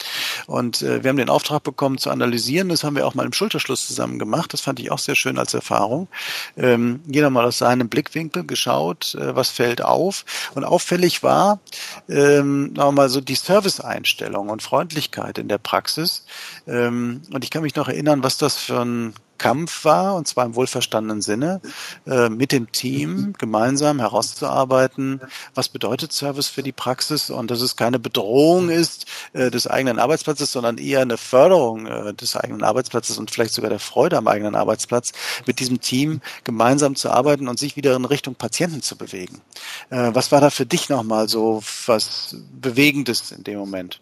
Und 0.47 0.83
äh, 0.83 1.03
wir 1.03 1.11
haben 1.11 1.17
den 1.17 1.31
Auftrag 1.31 1.63
bekommen 1.63 1.99
zu 1.99 2.11
analysieren, 2.11 2.69
das 2.69 2.85
haben 2.85 2.97
wir 2.97 3.07
auch 3.07 3.15
mal 3.15 3.27
im 3.27 3.33
Schulterschluss 3.33 3.87
zusammen 3.87 4.19
gemacht, 4.19 4.53
das 4.53 4.61
fand 4.61 4.81
ich 4.81 4.91
auch 4.91 4.99
sehr 4.99 5.15
schön 5.15 5.39
als 5.39 5.55
Erfahrung. 5.55 6.09
Ähm, 6.57 7.01
jeder 7.07 7.31
mal 7.31 7.45
aus 7.45 7.59
seinem 7.59 7.89
Blickwinkel 7.89 8.45
geschaut, 8.45 9.15
äh, 9.15 9.35
was 9.37 9.51
fällt 9.51 9.83
auf. 9.83 10.25
Und 10.55 10.65
auffällig 10.65 11.23
war, 11.23 11.61
ähm, 12.09 12.75
sagen 12.77 12.89
wir 12.89 12.93
mal 12.93 13.09
so 13.09 13.21
die 13.21 13.35
Serviceeinstellung 13.35 14.49
und 14.49 14.63
Freundlichkeit 14.63 15.39
in 15.39 15.49
der 15.49 15.59
Praxis. 15.59 16.25
Ähm, 16.67 17.23
und 17.37 17.45
ich 17.45 17.51
kann 17.51 17.63
mich 17.63 17.77
noch 17.77 17.89
erinnern, 17.89 18.23
was 18.23 18.39
das 18.39 18.57
für 18.57 18.81
ein 18.81 19.15
Kampf 19.37 19.85
war, 19.85 20.15
und 20.15 20.27
zwar 20.27 20.47
im 20.47 20.55
wohlverstandenen 20.55 21.21
Sinne, 21.21 21.61
äh, 22.07 22.31
mit 22.31 22.51
dem 22.51 22.73
Team 22.73 23.35
gemeinsam 23.37 24.01
herauszuarbeiten, 24.01 25.21
was 25.55 25.69
bedeutet 25.69 26.15
Service 26.15 26.49
für 26.49 26.63
die 26.63 26.73
Praxis 26.73 27.29
und 27.29 27.51
dass 27.51 27.61
es 27.61 27.77
keine 27.77 27.99
Bedrohung 27.99 28.71
ist 28.71 29.05
äh, 29.35 29.51
des 29.51 29.67
eigenen 29.67 29.99
Arbeitsplatzes, 29.99 30.51
sondern 30.51 30.79
eher 30.79 31.03
eine 31.03 31.19
Förderung 31.19 31.87
äh, 31.87 32.15
des 32.15 32.37
eigenen 32.37 32.63
Arbeitsplatzes 32.63 33.19
und 33.19 33.31
vielleicht 33.31 33.53
sogar 33.53 33.69
der 33.69 33.81
Freude 33.81 34.17
am 34.17 34.29
eigenen 34.29 34.55
Arbeitsplatz, 34.55 35.13
mit 35.47 35.61
diesem 35.61 35.83
Team 35.83 36.23
gemeinsam 36.45 36.97
zu 36.97 37.11
arbeiten 37.11 37.49
und 37.49 37.59
sich 37.59 37.77
wieder 37.77 37.95
in 37.97 38.07
Richtung 38.07 38.35
Patienten 38.35 38.81
zu 38.81 38.97
bewegen. 38.97 39.43
was 39.91 40.33
war 40.33 40.41
da 40.41 40.49
für 40.49 40.65
dich 40.65 40.89
nochmal 40.89 41.29
so 41.29 41.63
was 41.87 42.35
Bewegendes 42.61 43.31
in 43.33 43.45
dem 43.45 43.59
Moment? 43.59 44.01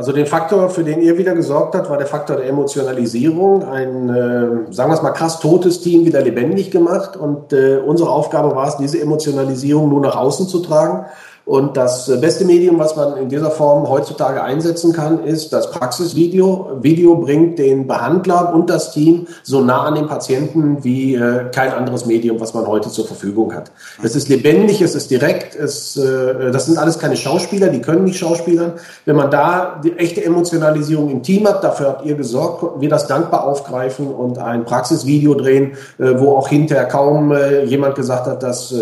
Also 0.00 0.12
den 0.12 0.24
Faktor, 0.24 0.70
für 0.70 0.82
den 0.82 1.02
ihr 1.02 1.18
wieder 1.18 1.34
gesorgt 1.34 1.74
habt, 1.74 1.90
war 1.90 1.98
der 1.98 2.06
Faktor 2.06 2.36
der 2.36 2.46
Emotionalisierung. 2.46 3.62
Ein, 3.64 4.08
äh, 4.08 4.72
sagen 4.72 4.90
wir 4.90 4.94
es 4.94 5.02
mal, 5.02 5.10
krass 5.10 5.40
totes 5.40 5.82
Team 5.82 6.06
wieder 6.06 6.22
lebendig 6.22 6.70
gemacht. 6.70 7.18
Und 7.18 7.52
äh, 7.52 7.76
unsere 7.76 8.08
Aufgabe 8.08 8.56
war 8.56 8.66
es, 8.66 8.78
diese 8.78 8.98
Emotionalisierung 8.98 9.90
nur 9.90 10.00
nach 10.00 10.16
außen 10.16 10.48
zu 10.48 10.60
tragen. 10.60 11.04
Und 11.46 11.76
das 11.76 12.06
beste 12.20 12.44
Medium, 12.44 12.78
was 12.78 12.94
man 12.94 13.16
in 13.16 13.28
dieser 13.28 13.50
Form 13.50 13.88
heutzutage 13.88 14.42
einsetzen 14.42 14.92
kann, 14.92 15.24
ist 15.24 15.52
das 15.52 15.70
Praxisvideo. 15.70 16.78
Video 16.80 17.16
bringt 17.16 17.58
den 17.58 17.86
Behandler 17.86 18.54
und 18.54 18.70
das 18.70 18.92
Team 18.92 19.26
so 19.42 19.60
nah 19.60 19.84
an 19.84 19.94
den 19.96 20.06
Patienten 20.06 20.84
wie 20.84 21.14
äh, 21.14 21.50
kein 21.52 21.72
anderes 21.72 22.06
Medium, 22.06 22.38
was 22.40 22.54
man 22.54 22.66
heute 22.66 22.90
zur 22.90 23.06
Verfügung 23.06 23.54
hat. 23.54 23.72
Es 24.02 24.14
ist 24.14 24.28
lebendig, 24.28 24.80
es 24.80 24.94
ist 24.94 25.10
direkt, 25.10 25.56
es, 25.56 25.96
äh, 25.96 26.52
das 26.52 26.66
sind 26.66 26.78
alles 26.78 26.98
keine 26.98 27.16
Schauspieler, 27.16 27.68
die 27.68 27.80
können 27.80 28.04
nicht 28.04 28.18
Schauspielern. 28.18 28.74
Wenn 29.04 29.16
man 29.16 29.30
da 29.30 29.80
die 29.82 29.96
echte 29.98 30.24
Emotionalisierung 30.24 31.10
im 31.10 31.22
Team 31.22 31.48
hat, 31.48 31.64
dafür 31.64 31.88
habt 31.88 32.06
ihr 32.06 32.14
gesorgt, 32.14 32.80
wir 32.80 32.88
das 32.88 33.06
dankbar 33.06 33.44
aufgreifen 33.44 34.06
und 34.06 34.38
ein 34.38 34.64
Praxisvideo 34.64 35.34
drehen, 35.34 35.72
äh, 35.98 36.12
wo 36.18 36.36
auch 36.36 36.48
hinterher 36.48 36.86
kaum 36.86 37.32
äh, 37.32 37.64
jemand 37.64 37.94
gesagt 37.94 38.26
hat, 38.26 38.42
das 38.42 38.74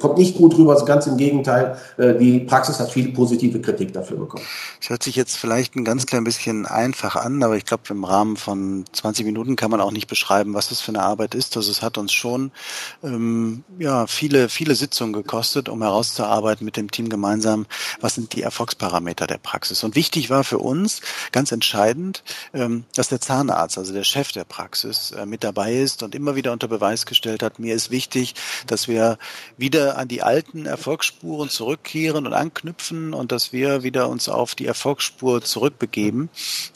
kommt 0.00 0.18
nicht 0.18 0.36
gut 0.36 0.56
rüber, 0.56 0.80
ganz 0.84 1.06
im 1.06 1.16
Gegenteil 1.16 1.76
die 2.18 2.40
Praxis 2.40 2.78
hat 2.80 2.90
viel 2.90 3.12
positive 3.12 3.60
Kritik 3.60 3.92
dafür 3.92 4.18
bekommen. 4.18 4.44
Das 4.80 4.90
hört 4.90 5.02
sich 5.02 5.16
jetzt 5.16 5.36
vielleicht 5.36 5.76
ein 5.76 5.84
ganz 5.84 6.06
klein 6.06 6.24
bisschen 6.24 6.66
einfach 6.66 7.16
an, 7.16 7.42
aber 7.42 7.56
ich 7.56 7.64
glaube, 7.64 7.82
im 7.90 8.04
Rahmen 8.04 8.36
von 8.36 8.84
20 8.92 9.26
Minuten 9.26 9.56
kann 9.56 9.70
man 9.70 9.80
auch 9.80 9.92
nicht 9.92 10.06
beschreiben, 10.06 10.54
was 10.54 10.68
das 10.68 10.80
für 10.80 10.90
eine 10.90 11.02
Arbeit 11.02 11.34
ist. 11.34 11.56
Also 11.56 11.70
es 11.70 11.82
hat 11.82 11.98
uns 11.98 12.12
schon 12.12 12.52
ähm, 13.02 13.64
ja 13.78 14.06
viele 14.06 14.48
viele 14.48 14.74
Sitzungen 14.74 15.12
gekostet, 15.12 15.68
um 15.68 15.82
herauszuarbeiten 15.82 16.64
mit 16.64 16.76
dem 16.76 16.90
Team 16.90 17.08
gemeinsam, 17.08 17.66
was 18.00 18.14
sind 18.14 18.34
die 18.34 18.42
Erfolgsparameter 18.42 19.26
der 19.26 19.38
Praxis. 19.38 19.84
Und 19.84 19.94
wichtig 19.94 20.30
war 20.30 20.44
für 20.44 20.58
uns 20.58 21.00
ganz 21.32 21.52
entscheidend, 21.52 22.22
ähm, 22.52 22.84
dass 22.94 23.08
der 23.08 23.20
Zahnarzt, 23.20 23.78
also 23.78 23.92
der 23.92 24.04
Chef 24.04 24.32
der 24.32 24.44
Praxis, 24.44 25.12
äh, 25.12 25.26
mit 25.26 25.44
dabei 25.44 25.74
ist 25.74 26.02
und 26.02 26.14
immer 26.14 26.36
wieder 26.36 26.52
unter 26.52 26.68
Beweis 26.68 27.06
gestellt 27.06 27.42
hat. 27.42 27.58
Mir 27.58 27.74
ist 27.74 27.90
wichtig, 27.90 28.34
dass 28.66 28.88
wir 28.88 29.18
wieder 29.56 29.98
an 29.98 30.08
die 30.08 30.22
alten 30.22 30.66
Erfolgsspuren 30.66 31.48
zurück 31.48 31.84
zurückkehren 31.90 32.26
und 32.26 32.32
anknüpfen 32.32 33.14
und 33.14 33.32
dass 33.32 33.52
wir 33.52 33.82
wieder 33.82 34.08
uns 34.08 34.28
auf 34.28 34.54
die 34.54 34.66
Erfolgsspur 34.66 35.42
zurückbegeben, 35.42 36.28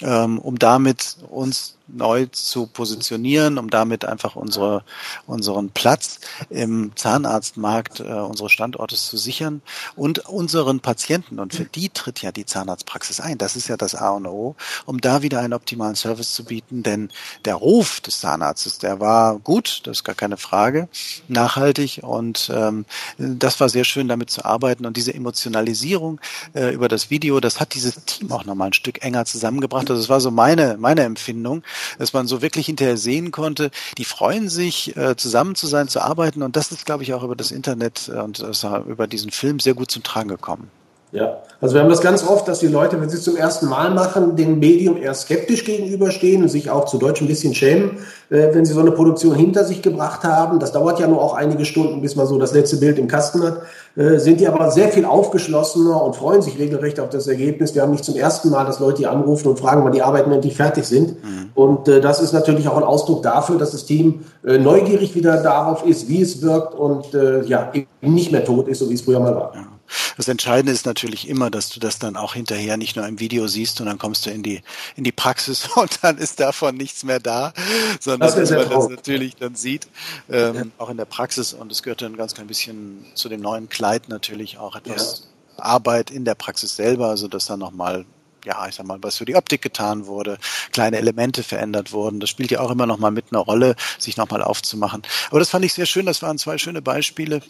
ähm, 0.02 0.38
um 0.38 0.58
damit 0.58 1.16
uns 1.30 1.73
neu 1.86 2.26
zu 2.26 2.66
positionieren, 2.66 3.58
um 3.58 3.70
damit 3.70 4.04
einfach 4.04 4.36
unsere, 4.36 4.84
unseren 5.26 5.70
Platz 5.70 6.20
im 6.50 6.92
Zahnarztmarkt 6.96 8.00
äh, 8.00 8.04
unseres 8.04 8.52
Standortes 8.52 9.06
zu 9.06 9.16
sichern 9.16 9.62
und 9.96 10.20
unseren 10.28 10.80
Patienten, 10.80 11.38
und 11.38 11.54
für 11.54 11.64
die 11.64 11.90
tritt 11.90 12.22
ja 12.22 12.32
die 12.32 12.46
Zahnarztpraxis 12.46 13.20
ein, 13.20 13.38
das 13.38 13.56
ist 13.56 13.68
ja 13.68 13.76
das 13.76 13.94
A 13.94 14.10
und 14.10 14.26
O, 14.26 14.56
um 14.86 15.00
da 15.00 15.22
wieder 15.22 15.40
einen 15.40 15.52
optimalen 15.52 15.94
Service 15.94 16.34
zu 16.34 16.44
bieten, 16.44 16.82
denn 16.82 17.10
der 17.44 17.56
Ruf 17.56 18.00
des 18.00 18.20
Zahnarztes, 18.20 18.78
der 18.78 19.00
war 19.00 19.38
gut, 19.38 19.82
das 19.84 19.98
ist 19.98 20.04
gar 20.04 20.14
keine 20.14 20.36
Frage, 20.36 20.88
nachhaltig 21.28 22.00
und 22.02 22.50
ähm, 22.54 22.86
das 23.18 23.60
war 23.60 23.68
sehr 23.68 23.84
schön, 23.84 24.08
damit 24.08 24.30
zu 24.30 24.44
arbeiten. 24.44 24.86
Und 24.86 24.96
diese 24.96 25.14
Emotionalisierung 25.14 26.20
äh, 26.54 26.72
über 26.72 26.88
das 26.88 27.10
Video, 27.10 27.40
das 27.40 27.60
hat 27.60 27.74
dieses 27.74 28.04
Team 28.04 28.32
auch 28.32 28.44
nochmal 28.44 28.68
ein 28.68 28.72
Stück 28.72 29.04
enger 29.04 29.24
zusammengebracht, 29.24 29.90
also 29.90 30.00
das 30.00 30.08
war 30.08 30.20
so 30.20 30.30
meine, 30.30 30.76
meine 30.78 31.02
Empfindung, 31.02 31.62
dass 31.98 32.12
man 32.12 32.26
so 32.26 32.42
wirklich 32.42 32.66
hinterher 32.66 32.96
sehen 32.96 33.30
konnte, 33.30 33.70
die 33.98 34.04
freuen 34.04 34.48
sich, 34.48 34.96
äh, 34.96 35.16
zusammen 35.16 35.54
zu 35.54 35.66
sein, 35.66 35.88
zu 35.88 36.00
arbeiten. 36.00 36.42
Und 36.42 36.56
das 36.56 36.72
ist, 36.72 36.86
glaube 36.86 37.02
ich, 37.02 37.14
auch 37.14 37.22
über 37.22 37.36
das 37.36 37.50
Internet 37.50 38.10
äh, 38.12 38.18
und 38.18 38.40
äh, 38.40 38.78
über 38.88 39.06
diesen 39.06 39.30
Film 39.30 39.60
sehr 39.60 39.74
gut 39.74 39.90
zum 39.90 40.02
Tragen 40.02 40.28
gekommen. 40.28 40.70
Ja, 41.14 41.42
also 41.60 41.76
wir 41.76 41.82
haben 41.82 41.90
das 41.90 42.00
ganz 42.00 42.26
oft, 42.26 42.48
dass 42.48 42.58
die 42.58 42.66
Leute, 42.66 43.00
wenn 43.00 43.08
sie 43.08 43.18
es 43.18 43.22
zum 43.22 43.36
ersten 43.36 43.68
Mal 43.68 43.94
machen, 43.94 44.34
dem 44.34 44.58
Medium 44.58 44.96
eher 44.96 45.14
skeptisch 45.14 45.64
gegenüberstehen 45.64 46.42
und 46.42 46.48
sich 46.48 46.70
auch 46.70 46.86
zu 46.86 46.98
Deutsch 46.98 47.20
ein 47.20 47.28
bisschen 47.28 47.54
schämen, 47.54 47.98
äh, 48.30 48.48
wenn 48.52 48.64
sie 48.64 48.72
so 48.72 48.80
eine 48.80 48.90
Produktion 48.90 49.36
hinter 49.36 49.62
sich 49.62 49.80
gebracht 49.80 50.24
haben. 50.24 50.58
Das 50.58 50.72
dauert 50.72 50.98
ja 50.98 51.06
nur 51.06 51.22
auch 51.22 51.34
einige 51.34 51.64
Stunden, 51.66 52.00
bis 52.00 52.16
man 52.16 52.26
so 52.26 52.36
das 52.36 52.52
letzte 52.52 52.78
Bild 52.78 52.98
im 52.98 53.06
Kasten 53.06 53.44
hat. 53.44 53.62
Äh, 53.94 54.18
sind 54.18 54.40
die 54.40 54.48
aber 54.48 54.72
sehr 54.72 54.88
viel 54.88 55.04
aufgeschlossener 55.04 56.02
und 56.02 56.16
freuen 56.16 56.42
sich 56.42 56.58
regelrecht 56.58 56.98
auf 56.98 57.10
das 57.10 57.28
Ergebnis. 57.28 57.76
Wir 57.76 57.82
haben 57.82 57.92
nicht 57.92 58.04
zum 58.04 58.16
ersten 58.16 58.50
Mal, 58.50 58.66
dass 58.66 58.80
Leute 58.80 59.02
die 59.02 59.06
anrufen 59.06 59.46
und 59.46 59.60
fragen, 59.60 59.84
wann 59.84 59.92
die 59.92 60.02
Arbeiten 60.02 60.32
endlich 60.32 60.56
fertig 60.56 60.84
sind. 60.84 61.22
Mhm. 61.22 61.50
Und 61.54 61.86
äh, 61.86 62.00
das 62.00 62.20
ist 62.20 62.32
natürlich 62.32 62.66
auch 62.66 62.76
ein 62.76 62.82
Ausdruck 62.82 63.22
dafür, 63.22 63.56
dass 63.56 63.70
das 63.70 63.84
Team 63.84 64.24
äh, 64.44 64.58
neugierig 64.58 65.14
wieder 65.14 65.40
darauf 65.40 65.86
ist, 65.86 66.08
wie 66.08 66.22
es 66.22 66.42
wirkt 66.42 66.74
und 66.74 67.14
äh, 67.14 67.44
ja, 67.44 67.70
eben 67.72 68.14
nicht 68.14 68.32
mehr 68.32 68.44
tot 68.44 68.66
ist, 68.66 68.80
so 68.80 68.90
wie 68.90 68.94
es 68.94 69.02
früher 69.02 69.20
mal 69.20 69.36
war. 69.36 69.52
Ja. 69.54 69.73
Das 70.16 70.28
Entscheidende 70.28 70.72
ist 70.72 70.86
natürlich 70.86 71.28
immer, 71.28 71.50
dass 71.50 71.68
du 71.70 71.80
das 71.80 71.98
dann 71.98 72.16
auch 72.16 72.34
hinterher 72.34 72.76
nicht 72.76 72.96
nur 72.96 73.06
im 73.06 73.20
Video 73.20 73.46
siehst 73.46 73.80
und 73.80 73.86
dann 73.86 73.98
kommst 73.98 74.26
du 74.26 74.30
in 74.30 74.42
die, 74.42 74.62
in 74.96 75.04
die 75.04 75.12
Praxis 75.12 75.68
und 75.76 75.98
dann 76.02 76.18
ist 76.18 76.40
davon 76.40 76.76
nichts 76.76 77.04
mehr 77.04 77.20
da, 77.20 77.52
sondern 78.00 78.28
das 78.28 78.36
dass 78.36 78.50
man 78.50 78.68
das 78.68 78.88
natürlich 78.88 79.36
dann 79.36 79.54
sieht, 79.54 79.88
ähm, 80.30 80.54
ja. 80.54 80.62
auch 80.78 80.88
in 80.88 80.96
der 80.96 81.04
Praxis 81.04 81.52
und 81.52 81.70
es 81.72 81.82
gehört 81.82 82.02
dann 82.02 82.16
ganz 82.16 82.34
klein 82.34 82.46
bisschen 82.46 83.04
zu 83.14 83.28
dem 83.28 83.40
neuen 83.40 83.68
Kleid 83.68 84.08
natürlich 84.08 84.58
auch 84.58 84.76
etwas 84.76 85.28
ja. 85.58 85.64
Arbeit 85.64 86.10
in 86.10 86.24
der 86.24 86.34
Praxis 86.34 86.76
selber, 86.76 87.08
also 87.08 87.28
dass 87.28 87.46
dann 87.46 87.60
nochmal 87.60 88.04
ja, 88.44 88.66
ich 88.68 88.74
sag 88.74 88.86
mal, 88.86 88.98
was 89.02 89.16
für 89.16 89.24
die 89.24 89.36
Optik 89.36 89.62
getan 89.62 90.06
wurde, 90.06 90.38
kleine 90.72 90.98
Elemente 90.98 91.42
verändert 91.42 91.92
wurden. 91.92 92.20
Das 92.20 92.30
spielt 92.30 92.50
ja 92.50 92.60
auch 92.60 92.70
immer 92.70 92.86
noch 92.86 92.98
mal 92.98 93.10
mit 93.10 93.26
einer 93.30 93.40
Rolle, 93.40 93.76
sich 93.98 94.16
noch 94.16 94.30
mal 94.30 94.42
aufzumachen. 94.42 95.02
Aber 95.30 95.38
das 95.38 95.50
fand 95.50 95.64
ich 95.64 95.74
sehr 95.74 95.86
schön. 95.86 96.06
Das 96.06 96.22
waren 96.22 96.38
zwei 96.38 96.58
schöne 96.58 96.82
Beispiele, 96.82 97.40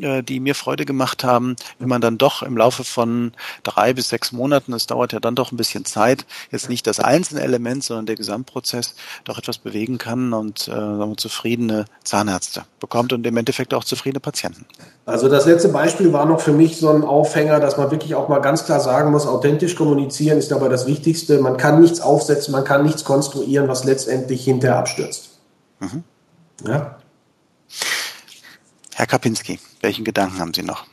äh, 0.00 0.22
die 0.22 0.40
mir 0.40 0.54
Freude 0.54 0.84
gemacht 0.84 1.24
haben, 1.24 1.56
wenn 1.78 1.88
man 1.88 2.00
dann 2.00 2.18
doch 2.18 2.42
im 2.42 2.56
Laufe 2.56 2.84
von 2.84 3.32
drei 3.62 3.92
bis 3.92 4.08
sechs 4.08 4.32
Monaten, 4.32 4.72
es 4.72 4.86
dauert 4.86 5.12
ja 5.12 5.20
dann 5.20 5.34
doch 5.34 5.52
ein 5.52 5.56
bisschen 5.56 5.84
Zeit, 5.84 6.26
jetzt 6.50 6.68
nicht 6.68 6.86
das 6.86 7.00
einzelne 7.00 7.42
Element, 7.42 7.84
sondern 7.84 8.06
der 8.06 8.16
Gesamtprozess 8.16 8.94
doch 9.24 9.38
etwas 9.38 9.58
bewegen 9.58 9.98
kann 9.98 10.32
und 10.32 10.68
äh, 10.68 11.16
zufriedene 11.16 11.84
Zahnärzte 12.02 12.64
bekommt 12.80 13.12
und 13.12 13.26
im 13.26 13.36
Endeffekt 13.36 13.74
auch 13.74 13.84
zufriedene 13.84 14.20
Patienten. 14.20 14.66
Also 15.06 15.28
das 15.28 15.44
letzte 15.44 15.68
Beispiel 15.68 16.12
war 16.12 16.24
noch 16.24 16.40
für 16.40 16.52
mich 16.52 16.78
so 16.78 16.88
ein 16.88 17.02
Aufhänger, 17.02 17.60
dass 17.60 17.76
man 17.76 17.90
wirklich 17.90 18.14
auch 18.14 18.28
mal 18.28 18.40
ganz 18.40 18.64
klar 18.64 18.80
sagen 18.80 19.10
muss, 19.10 19.26
authentisch 19.26 19.74
kommunizieren 19.74 20.38
ist 20.44 20.50
dabei 20.50 20.68
das 20.68 20.86
Wichtigste. 20.86 21.40
Man 21.40 21.56
kann 21.56 21.80
nichts 21.80 22.00
aufsetzen, 22.00 22.52
man 22.52 22.64
kann 22.64 22.84
nichts 22.84 23.04
konstruieren, 23.04 23.68
was 23.68 23.84
letztendlich 23.84 24.44
hinterher 24.44 24.78
abstürzt. 24.78 25.30
Mhm. 25.80 26.04
Ja. 26.66 26.98
Herr 28.94 29.06
Kapinski, 29.06 29.58
welchen 29.80 30.04
Gedanken 30.04 30.38
haben 30.38 30.54
Sie 30.54 30.62
noch? 30.62 30.84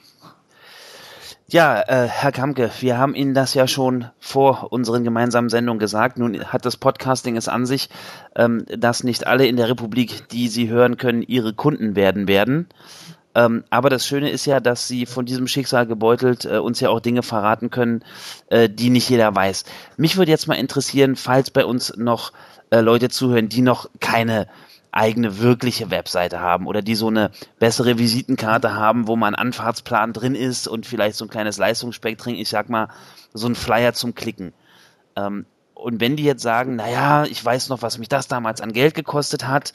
Ja, 1.47 1.81
äh, 1.81 2.07
Herr 2.07 2.31
Kamke, 2.31 2.71
wir 2.79 2.97
haben 2.97 3.13
Ihnen 3.13 3.33
das 3.33 3.53
ja 3.53 3.67
schon 3.67 4.05
vor 4.19 4.71
unseren 4.71 5.03
gemeinsamen 5.03 5.49
Sendungen 5.49 5.79
gesagt. 5.79 6.17
Nun 6.17 6.45
hat 6.45 6.65
das 6.65 6.77
Podcasting 6.77 7.35
es 7.35 7.49
an 7.49 7.65
sich, 7.65 7.89
ähm, 8.37 8.65
dass 8.69 9.03
nicht 9.03 9.27
alle 9.27 9.45
in 9.45 9.57
der 9.57 9.67
Republik, 9.67 10.29
die 10.29 10.47
Sie 10.47 10.69
hören 10.69 10.95
können, 10.95 11.23
Ihre 11.23 11.53
Kunden 11.53 11.97
werden 11.97 12.29
werden. 12.29 12.69
Ähm, 13.33 13.63
aber 13.69 13.89
das 13.89 14.05
Schöne 14.05 14.29
ist 14.29 14.45
ja, 14.45 14.59
dass 14.59 14.87
sie 14.87 15.05
von 15.05 15.25
diesem 15.25 15.47
Schicksal 15.47 15.87
gebeutelt 15.87 16.45
äh, 16.45 16.57
uns 16.57 16.79
ja 16.79 16.89
auch 16.89 16.99
Dinge 16.99 17.23
verraten 17.23 17.69
können, 17.69 18.03
äh, 18.49 18.69
die 18.69 18.89
nicht 18.89 19.09
jeder 19.09 19.33
weiß. 19.33 19.63
Mich 19.97 20.17
würde 20.17 20.31
jetzt 20.31 20.47
mal 20.47 20.55
interessieren, 20.55 21.15
falls 21.15 21.49
bei 21.49 21.65
uns 21.65 21.95
noch 21.95 22.33
äh, 22.71 22.81
Leute 22.81 23.09
zuhören, 23.09 23.47
die 23.47 23.61
noch 23.61 23.89
keine 23.99 24.47
eigene 24.91 25.39
wirkliche 25.39 25.89
Webseite 25.89 26.41
haben 26.41 26.67
oder 26.67 26.81
die 26.81 26.95
so 26.95 27.07
eine 27.07 27.31
bessere 27.59 27.97
Visitenkarte 27.97 28.73
haben, 28.73 29.07
wo 29.07 29.15
man 29.15 29.35
Anfahrtsplan 29.35 30.11
drin 30.11 30.35
ist 30.35 30.67
und 30.67 30.85
vielleicht 30.85 31.15
so 31.15 31.25
ein 31.25 31.29
kleines 31.29 31.57
Leistungsspektrum, 31.57 32.33
ich 32.33 32.49
sag 32.49 32.69
mal, 32.69 32.89
so 33.33 33.47
ein 33.47 33.55
Flyer 33.55 33.93
zum 33.93 34.15
Klicken. 34.15 34.51
Ähm, 35.15 35.45
und 35.73 35.99
wenn 35.99 36.15
die 36.15 36.23
jetzt 36.23 36.43
sagen, 36.43 36.75
naja, 36.75 37.23
ich 37.23 37.43
weiß 37.43 37.69
noch, 37.69 37.81
was 37.81 37.97
mich 37.97 38.09
das 38.09 38.27
damals 38.27 38.61
an 38.61 38.73
Geld 38.73 38.93
gekostet 38.93 39.47
hat, 39.47 39.73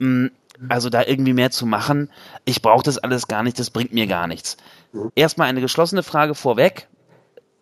mh, 0.00 0.30
also 0.68 0.90
da 0.90 1.04
irgendwie 1.04 1.32
mehr 1.32 1.50
zu 1.50 1.66
machen, 1.66 2.10
ich 2.44 2.62
brauche 2.62 2.82
das 2.82 2.98
alles 2.98 3.28
gar 3.28 3.42
nicht, 3.42 3.58
das 3.58 3.70
bringt 3.70 3.92
mir 3.92 4.06
gar 4.06 4.26
nichts. 4.26 4.56
Erstmal 5.14 5.48
eine 5.48 5.60
geschlossene 5.60 6.02
Frage 6.02 6.34
vorweg. 6.34 6.88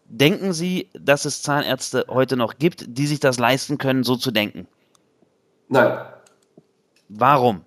Denken 0.06 0.52
Sie, 0.52 0.90
dass 0.92 1.24
es 1.24 1.42
Zahnärzte 1.42 2.06
heute 2.08 2.36
noch 2.36 2.58
gibt, 2.58 2.84
die 2.86 3.06
sich 3.06 3.20
das 3.20 3.38
leisten 3.38 3.78
können, 3.78 4.04
so 4.04 4.16
zu 4.16 4.30
denken? 4.30 4.68
Nein. 5.68 5.98
Warum? 7.08 7.62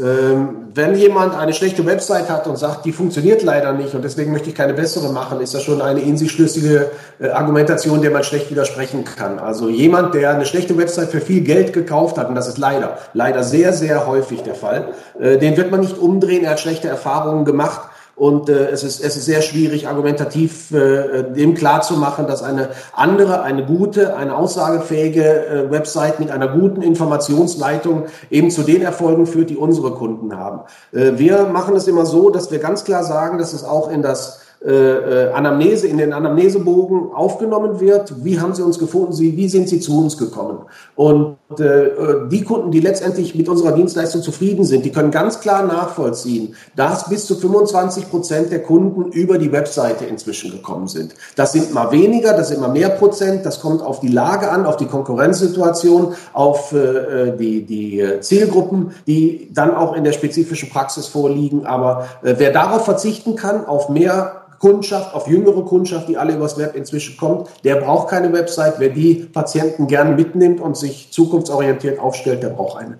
Ähm, 0.00 0.68
wenn 0.72 0.94
jemand 0.94 1.34
eine 1.34 1.52
schlechte 1.52 1.84
Website 1.84 2.30
hat 2.30 2.46
und 2.46 2.56
sagt, 2.56 2.86
die 2.86 2.92
funktioniert 2.92 3.42
leider 3.42 3.72
nicht 3.72 3.94
und 3.94 4.02
deswegen 4.02 4.32
möchte 4.32 4.48
ich 4.48 4.54
keine 4.54 4.72
bessere 4.72 5.12
machen, 5.12 5.40
ist 5.40 5.52
das 5.52 5.62
schon 5.62 5.82
eine 5.82 6.00
in 6.00 6.16
sich 6.16 6.30
schlüssige 6.30 6.90
äh, 7.18 7.28
Argumentation, 7.28 8.00
der 8.00 8.10
man 8.10 8.24
schlecht 8.24 8.50
widersprechen 8.50 9.04
kann. 9.04 9.38
Also 9.38 9.68
jemand, 9.68 10.14
der 10.14 10.30
eine 10.30 10.46
schlechte 10.46 10.78
Website 10.78 11.10
für 11.10 11.20
viel 11.20 11.42
Geld 11.42 11.72
gekauft 11.72 12.18
hat, 12.18 12.28
und 12.28 12.34
das 12.34 12.48
ist 12.48 12.56
leider, 12.56 12.98
leider 13.12 13.42
sehr, 13.42 13.72
sehr 13.72 14.06
häufig 14.06 14.42
der 14.42 14.54
Fall, 14.54 14.88
äh, 15.20 15.36
den 15.38 15.56
wird 15.56 15.70
man 15.70 15.80
nicht 15.80 15.98
umdrehen, 15.98 16.44
er 16.44 16.52
hat 16.52 16.60
schlechte 16.60 16.88
Erfahrungen 16.88 17.44
gemacht 17.44 17.89
und 18.20 18.50
äh, 18.50 18.68
es, 18.68 18.84
ist, 18.84 19.02
es 19.02 19.16
ist 19.16 19.24
sehr 19.24 19.40
schwierig, 19.40 19.88
argumentativ 19.88 20.72
äh, 20.72 21.22
dem 21.32 21.54
klarzumachen, 21.54 22.26
dass 22.26 22.42
eine 22.42 22.68
andere, 22.92 23.40
eine 23.40 23.64
gute, 23.64 24.14
eine 24.14 24.36
aussagefähige 24.36 25.46
äh, 25.46 25.70
Website 25.70 26.20
mit 26.20 26.30
einer 26.30 26.48
guten 26.48 26.82
Informationsleitung 26.82 28.08
eben 28.30 28.50
zu 28.50 28.62
den 28.62 28.82
Erfolgen 28.82 29.24
führt, 29.24 29.48
die 29.48 29.56
unsere 29.56 29.92
Kunden 29.92 30.36
haben. 30.36 30.60
Äh, 30.92 31.12
wir 31.16 31.44
machen 31.46 31.74
es 31.76 31.88
immer 31.88 32.04
so, 32.04 32.28
dass 32.28 32.50
wir 32.50 32.58
ganz 32.58 32.84
klar 32.84 33.04
sagen, 33.04 33.38
dass 33.38 33.54
es 33.54 33.64
auch 33.64 33.90
in 33.90 34.02
das 34.02 34.42
äh, 34.62 34.70
äh, 34.70 35.32
Anamnese, 35.32 35.86
in 35.86 35.96
den 35.96 36.12
Anamnesebogen 36.12 37.12
aufgenommen 37.14 37.80
wird. 37.80 38.22
Wie 38.22 38.38
haben 38.38 38.52
Sie 38.52 38.62
uns 38.62 38.78
gefunden? 38.78 39.14
Sie, 39.14 39.34
wie 39.38 39.48
sind 39.48 39.70
Sie 39.70 39.80
zu 39.80 39.98
uns 39.98 40.18
gekommen? 40.18 40.66
Und 40.94 41.38
die 41.58 42.44
Kunden, 42.44 42.70
die 42.70 42.78
letztendlich 42.78 43.34
mit 43.34 43.48
unserer 43.48 43.72
Dienstleistung 43.72 44.22
zufrieden 44.22 44.64
sind, 44.64 44.84
die 44.84 44.92
können 44.92 45.10
ganz 45.10 45.40
klar 45.40 45.66
nachvollziehen, 45.66 46.54
dass 46.76 47.08
bis 47.08 47.26
zu 47.26 47.34
25 47.34 48.08
Prozent 48.08 48.52
der 48.52 48.62
Kunden 48.62 49.10
über 49.10 49.36
die 49.36 49.50
Webseite 49.50 50.04
inzwischen 50.04 50.52
gekommen 50.52 50.86
sind. 50.86 51.14
Das 51.34 51.52
sind 51.52 51.74
mal 51.74 51.90
weniger, 51.90 52.34
das 52.34 52.48
sind 52.48 52.60
mal 52.60 52.68
mehr 52.68 52.90
Prozent. 52.90 53.44
Das 53.44 53.60
kommt 53.60 53.82
auf 53.82 53.98
die 53.98 54.08
Lage 54.08 54.50
an, 54.50 54.64
auf 54.64 54.76
die 54.76 54.86
Konkurrenzsituation, 54.86 56.14
auf 56.32 56.72
äh, 56.72 57.36
die, 57.36 57.66
die 57.66 58.20
Zielgruppen, 58.20 58.92
die 59.08 59.48
dann 59.52 59.74
auch 59.74 59.96
in 59.96 60.04
der 60.04 60.12
spezifischen 60.12 60.68
Praxis 60.70 61.06
vorliegen. 61.06 61.66
Aber 61.66 62.06
äh, 62.22 62.34
wer 62.38 62.52
darauf 62.52 62.84
verzichten 62.84 63.34
kann, 63.34 63.66
auf 63.66 63.88
mehr 63.88 64.40
Kundschaft, 64.60 65.14
auf 65.14 65.26
jüngere 65.26 65.64
Kundschaft, 65.64 66.08
die 66.08 66.18
alle 66.18 66.34
übers 66.34 66.58
Web 66.58 66.76
inzwischen 66.76 67.16
kommt, 67.16 67.48
der 67.64 67.76
braucht 67.76 68.08
keine 68.08 68.30
Website. 68.32 68.74
Wer 68.78 68.90
die 68.90 69.14
Patienten 69.14 69.86
gern 69.86 70.16
mitnimmt 70.16 70.60
und 70.60 70.76
sich 70.76 71.10
zukunftsorientiert 71.10 71.98
aufstellt, 71.98 72.42
der 72.42 72.50
braucht 72.50 72.78
eine. 72.78 72.98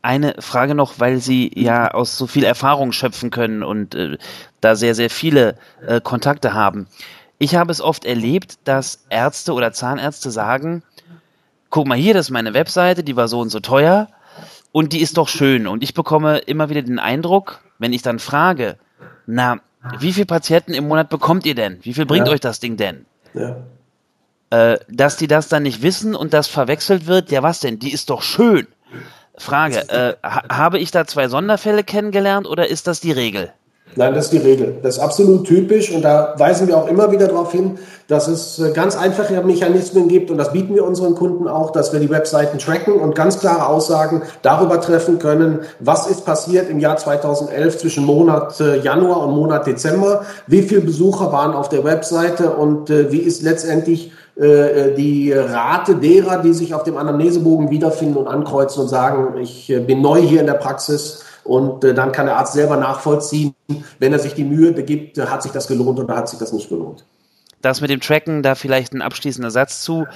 Eine 0.00 0.34
Frage 0.40 0.74
noch, 0.74 0.94
weil 0.98 1.18
Sie 1.18 1.50
ja 1.54 1.90
aus 1.92 2.16
so 2.16 2.26
viel 2.26 2.42
Erfahrung 2.42 2.92
schöpfen 2.92 3.30
können 3.30 3.62
und 3.62 3.94
äh, 3.94 4.16
da 4.62 4.74
sehr, 4.74 4.94
sehr 4.94 5.10
viele 5.10 5.56
äh, 5.86 6.00
Kontakte 6.00 6.54
haben. 6.54 6.88
Ich 7.38 7.54
habe 7.54 7.70
es 7.70 7.82
oft 7.82 8.06
erlebt, 8.06 8.58
dass 8.64 9.04
Ärzte 9.10 9.52
oder 9.52 9.72
Zahnärzte 9.72 10.30
sagen, 10.30 10.82
guck 11.68 11.86
mal 11.86 11.98
hier, 11.98 12.14
das 12.14 12.26
ist 12.26 12.30
meine 12.30 12.54
Webseite, 12.54 13.04
die 13.04 13.14
war 13.14 13.28
so 13.28 13.40
und 13.40 13.50
so 13.50 13.60
teuer 13.60 14.08
und 14.72 14.94
die 14.94 15.02
ist 15.02 15.18
doch 15.18 15.28
schön. 15.28 15.66
Und 15.66 15.82
ich 15.82 15.92
bekomme 15.92 16.38
immer 16.38 16.70
wieder 16.70 16.82
den 16.82 16.98
Eindruck, 16.98 17.60
wenn 17.78 17.92
ich 17.92 18.02
dann 18.02 18.18
frage, 18.18 18.78
na, 19.26 19.60
wie 19.98 20.12
viele 20.12 20.26
Patienten 20.26 20.74
im 20.74 20.88
Monat 20.88 21.08
bekommt 21.08 21.46
ihr 21.46 21.54
denn? 21.54 21.78
Wie 21.82 21.94
viel 21.94 22.06
bringt 22.06 22.26
ja. 22.26 22.32
euch 22.32 22.40
das 22.40 22.60
Ding 22.60 22.76
denn? 22.76 23.06
Ja. 23.34 23.56
Äh, 24.50 24.78
dass 24.88 25.16
die 25.16 25.26
das 25.26 25.48
dann 25.48 25.62
nicht 25.62 25.82
wissen 25.82 26.14
und 26.14 26.34
das 26.34 26.46
verwechselt 26.46 27.06
wird, 27.06 27.30
ja 27.30 27.42
was 27.42 27.60
denn? 27.60 27.78
Die 27.78 27.92
ist 27.92 28.10
doch 28.10 28.22
schön. 28.22 28.66
Frage, 29.38 29.88
äh, 29.88 30.14
ha 30.22 30.44
habe 30.50 30.78
ich 30.78 30.90
da 30.90 31.06
zwei 31.06 31.28
Sonderfälle 31.28 31.84
kennengelernt 31.84 32.46
oder 32.46 32.68
ist 32.68 32.86
das 32.86 33.00
die 33.00 33.12
Regel? 33.12 33.52
Nein, 33.94 34.14
das 34.14 34.26
ist 34.26 34.32
die 34.32 34.38
Regel. 34.38 34.76
Das 34.82 34.96
ist 34.96 35.02
absolut 35.02 35.46
typisch 35.46 35.92
und 35.92 36.02
da 36.02 36.34
weisen 36.38 36.66
wir 36.66 36.78
auch 36.78 36.88
immer 36.88 37.12
wieder 37.12 37.28
darauf 37.28 37.52
hin, 37.52 37.78
dass 38.08 38.26
es 38.26 38.58
äh, 38.58 38.70
ganz 38.72 38.96
einfache 38.96 39.42
Mechanismen 39.42 40.08
gibt 40.08 40.30
und 40.30 40.38
das 40.38 40.52
bieten 40.52 40.74
wir 40.74 40.84
unseren 40.84 41.14
Kunden 41.14 41.46
auch, 41.46 41.70
dass 41.72 41.92
wir 41.92 42.00
die 42.00 42.08
Webseiten 42.08 42.58
tracken 42.58 42.94
und 42.94 43.14
ganz 43.14 43.38
klare 43.38 43.66
Aussagen 43.66 44.22
darüber 44.40 44.80
treffen 44.80 45.18
können, 45.18 45.60
was 45.78 46.06
ist 46.06 46.24
passiert 46.24 46.70
im 46.70 46.78
Jahr 46.78 46.96
2011 46.96 47.78
zwischen 47.78 48.04
Monat 48.04 48.58
äh, 48.60 48.78
Januar 48.78 49.26
und 49.26 49.34
Monat 49.34 49.66
Dezember, 49.66 50.24
wie 50.46 50.62
viele 50.62 50.80
Besucher 50.80 51.30
waren 51.30 51.54
auf 51.54 51.68
der 51.68 51.84
Webseite 51.84 52.50
und 52.50 52.88
äh, 52.88 53.12
wie 53.12 53.18
ist 53.18 53.42
letztendlich 53.42 54.12
die 54.34 55.30
Rate 55.30 55.96
derer, 55.96 56.38
die 56.38 56.54
sich 56.54 56.72
auf 56.72 56.84
dem 56.84 56.96
Anamnesebogen 56.96 57.68
wiederfinden 57.68 58.16
und 58.16 58.28
ankreuzen 58.28 58.84
und 58.84 58.88
sagen, 58.88 59.38
ich 59.42 59.66
bin 59.86 60.00
neu 60.00 60.22
hier 60.22 60.40
in 60.40 60.46
der 60.46 60.54
Praxis, 60.54 61.22
und 61.44 61.84
äh, 61.84 61.94
dann 61.94 62.12
kann 62.12 62.26
der 62.26 62.36
Arzt 62.36 62.54
selber 62.54 62.76
nachvollziehen, 62.76 63.54
wenn 63.98 64.12
er 64.12 64.18
sich 64.18 64.34
die 64.34 64.44
Mühe 64.44 64.72
begibt, 64.72 65.18
hat 65.18 65.42
sich 65.42 65.52
das 65.52 65.66
gelohnt 65.66 65.98
oder 65.98 66.16
hat 66.16 66.28
sich 66.28 66.38
das 66.38 66.52
nicht 66.52 66.68
gelohnt. 66.68 67.04
Das 67.60 67.80
mit 67.80 67.90
dem 67.90 68.00
Tracken, 68.00 68.42
da 68.42 68.54
vielleicht 68.54 68.92
ein 68.92 69.02
abschließender 69.02 69.50
Satz 69.50 69.82
zu, 69.82 70.06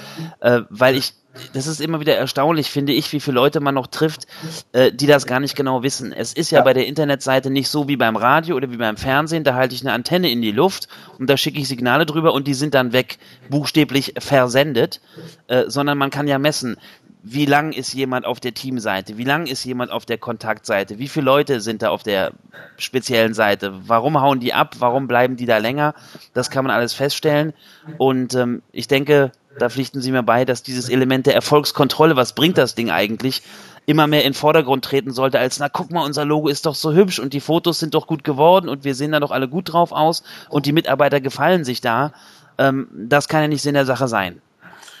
äh, 0.41 0.61
weil 0.69 0.95
ich 0.95 1.13
das 1.53 1.67
ist 1.67 1.81
immer 1.81 1.99
wieder 1.99 2.15
erstaunlich, 2.15 2.69
finde 2.69 2.93
ich, 2.93 3.11
wie 3.13 3.19
viele 3.19 3.35
Leute 3.35 3.59
man 3.59 3.75
noch 3.75 3.87
trifft, 3.87 4.27
äh, 4.71 4.91
die 4.91 5.07
das 5.07 5.25
gar 5.25 5.39
nicht 5.39 5.55
genau 5.55 5.83
wissen. 5.83 6.11
Es 6.11 6.33
ist 6.33 6.51
ja, 6.51 6.59
ja, 6.59 6.63
bei 6.63 6.73
der 6.73 6.87
Internetseite 6.87 7.49
nicht 7.49 7.69
so 7.69 7.87
wie 7.87 7.97
beim 7.97 8.15
Radio 8.15 8.55
oder 8.55 8.71
wie 8.71 8.77
beim 8.77 8.97
Fernsehen, 8.97 9.43
da 9.43 9.53
halte 9.53 9.75
ich 9.75 9.81
eine 9.81 9.93
Antenne 9.93 10.31
in 10.31 10.41
die 10.41 10.51
Luft 10.51 10.87
und 11.19 11.29
da 11.29 11.37
schicke 11.37 11.59
ich 11.59 11.67
Signale 11.67 12.05
drüber 12.05 12.33
und 12.33 12.47
die 12.47 12.53
sind 12.53 12.73
dann 12.73 12.93
weg, 12.93 13.17
buchstäblich 13.49 14.15
versendet, 14.17 15.01
äh, 15.47 15.65
sondern 15.67 15.97
man 15.97 16.09
kann 16.09 16.27
ja 16.27 16.39
messen, 16.39 16.77
wie 17.23 17.45
lang 17.45 17.71
ist 17.71 17.93
jemand 17.93 18.25
auf 18.25 18.39
der 18.39 18.53
Teamseite, 18.53 19.17
wie 19.17 19.23
lang 19.23 19.47
ist 19.47 19.63
jemand 19.63 19.91
auf 19.91 20.05
der 20.05 20.17
Kontaktseite, 20.17 20.99
wie 20.99 21.07
viele 21.07 21.25
Leute 21.25 21.61
sind 21.61 21.81
da 21.81 21.89
auf 21.89 22.03
der 22.03 22.31
speziellen 22.77 23.33
Seite, 23.33 23.73
warum 23.87 24.21
hauen 24.21 24.39
die 24.39 24.53
ab, 24.53 24.75
warum 24.79 25.07
bleiben 25.07 25.35
die 25.35 25.45
da 25.45 25.57
länger, 25.57 25.93
das 26.33 26.49
kann 26.49 26.65
man 26.65 26.73
alles 26.73 26.93
feststellen. 26.93 27.53
Und 27.97 28.35
ähm, 28.35 28.61
ich 28.71 28.87
denke, 28.87 29.31
da 29.59 29.69
pflichten 29.69 30.01
Sie 30.01 30.11
mir 30.11 30.23
bei, 30.23 30.45
dass 30.45 30.63
dieses 30.63 30.89
Element 30.89 31.25
der 31.25 31.35
Erfolgskontrolle, 31.35 32.15
was 32.15 32.33
bringt 32.33 32.57
das 32.57 32.75
Ding 32.75 32.91
eigentlich, 32.91 33.41
immer 33.85 34.05
mehr 34.05 34.23
in 34.23 34.33
den 34.33 34.33
Vordergrund 34.33 34.85
treten 34.85 35.11
sollte, 35.11 35.39
als, 35.39 35.59
na 35.59 35.69
guck 35.69 35.91
mal, 35.91 36.03
unser 36.03 36.25
Logo 36.25 36.49
ist 36.49 36.65
doch 36.65 36.75
so 36.75 36.93
hübsch 36.93 37.19
und 37.19 37.33
die 37.33 37.39
Fotos 37.39 37.79
sind 37.79 37.93
doch 37.93 38.05
gut 38.05 38.23
geworden 38.23 38.69
und 38.69 38.83
wir 38.83 38.95
sehen 38.95 39.13
da 39.13 39.19
doch 39.19 39.31
alle 39.31 39.47
gut 39.47 39.71
drauf 39.73 39.91
aus 39.91 40.23
und 40.49 40.65
die 40.65 40.73
Mitarbeiter 40.73 41.21
gefallen 41.21 41.63
sich 41.63 41.81
da. 41.81 42.11
Ähm, 42.57 42.87
das 42.91 43.27
kann 43.27 43.41
ja 43.41 43.47
nicht 43.47 43.61
Sinn 43.61 43.73
der 43.73 43.85
Sache 43.85 44.07
sein. 44.07 44.41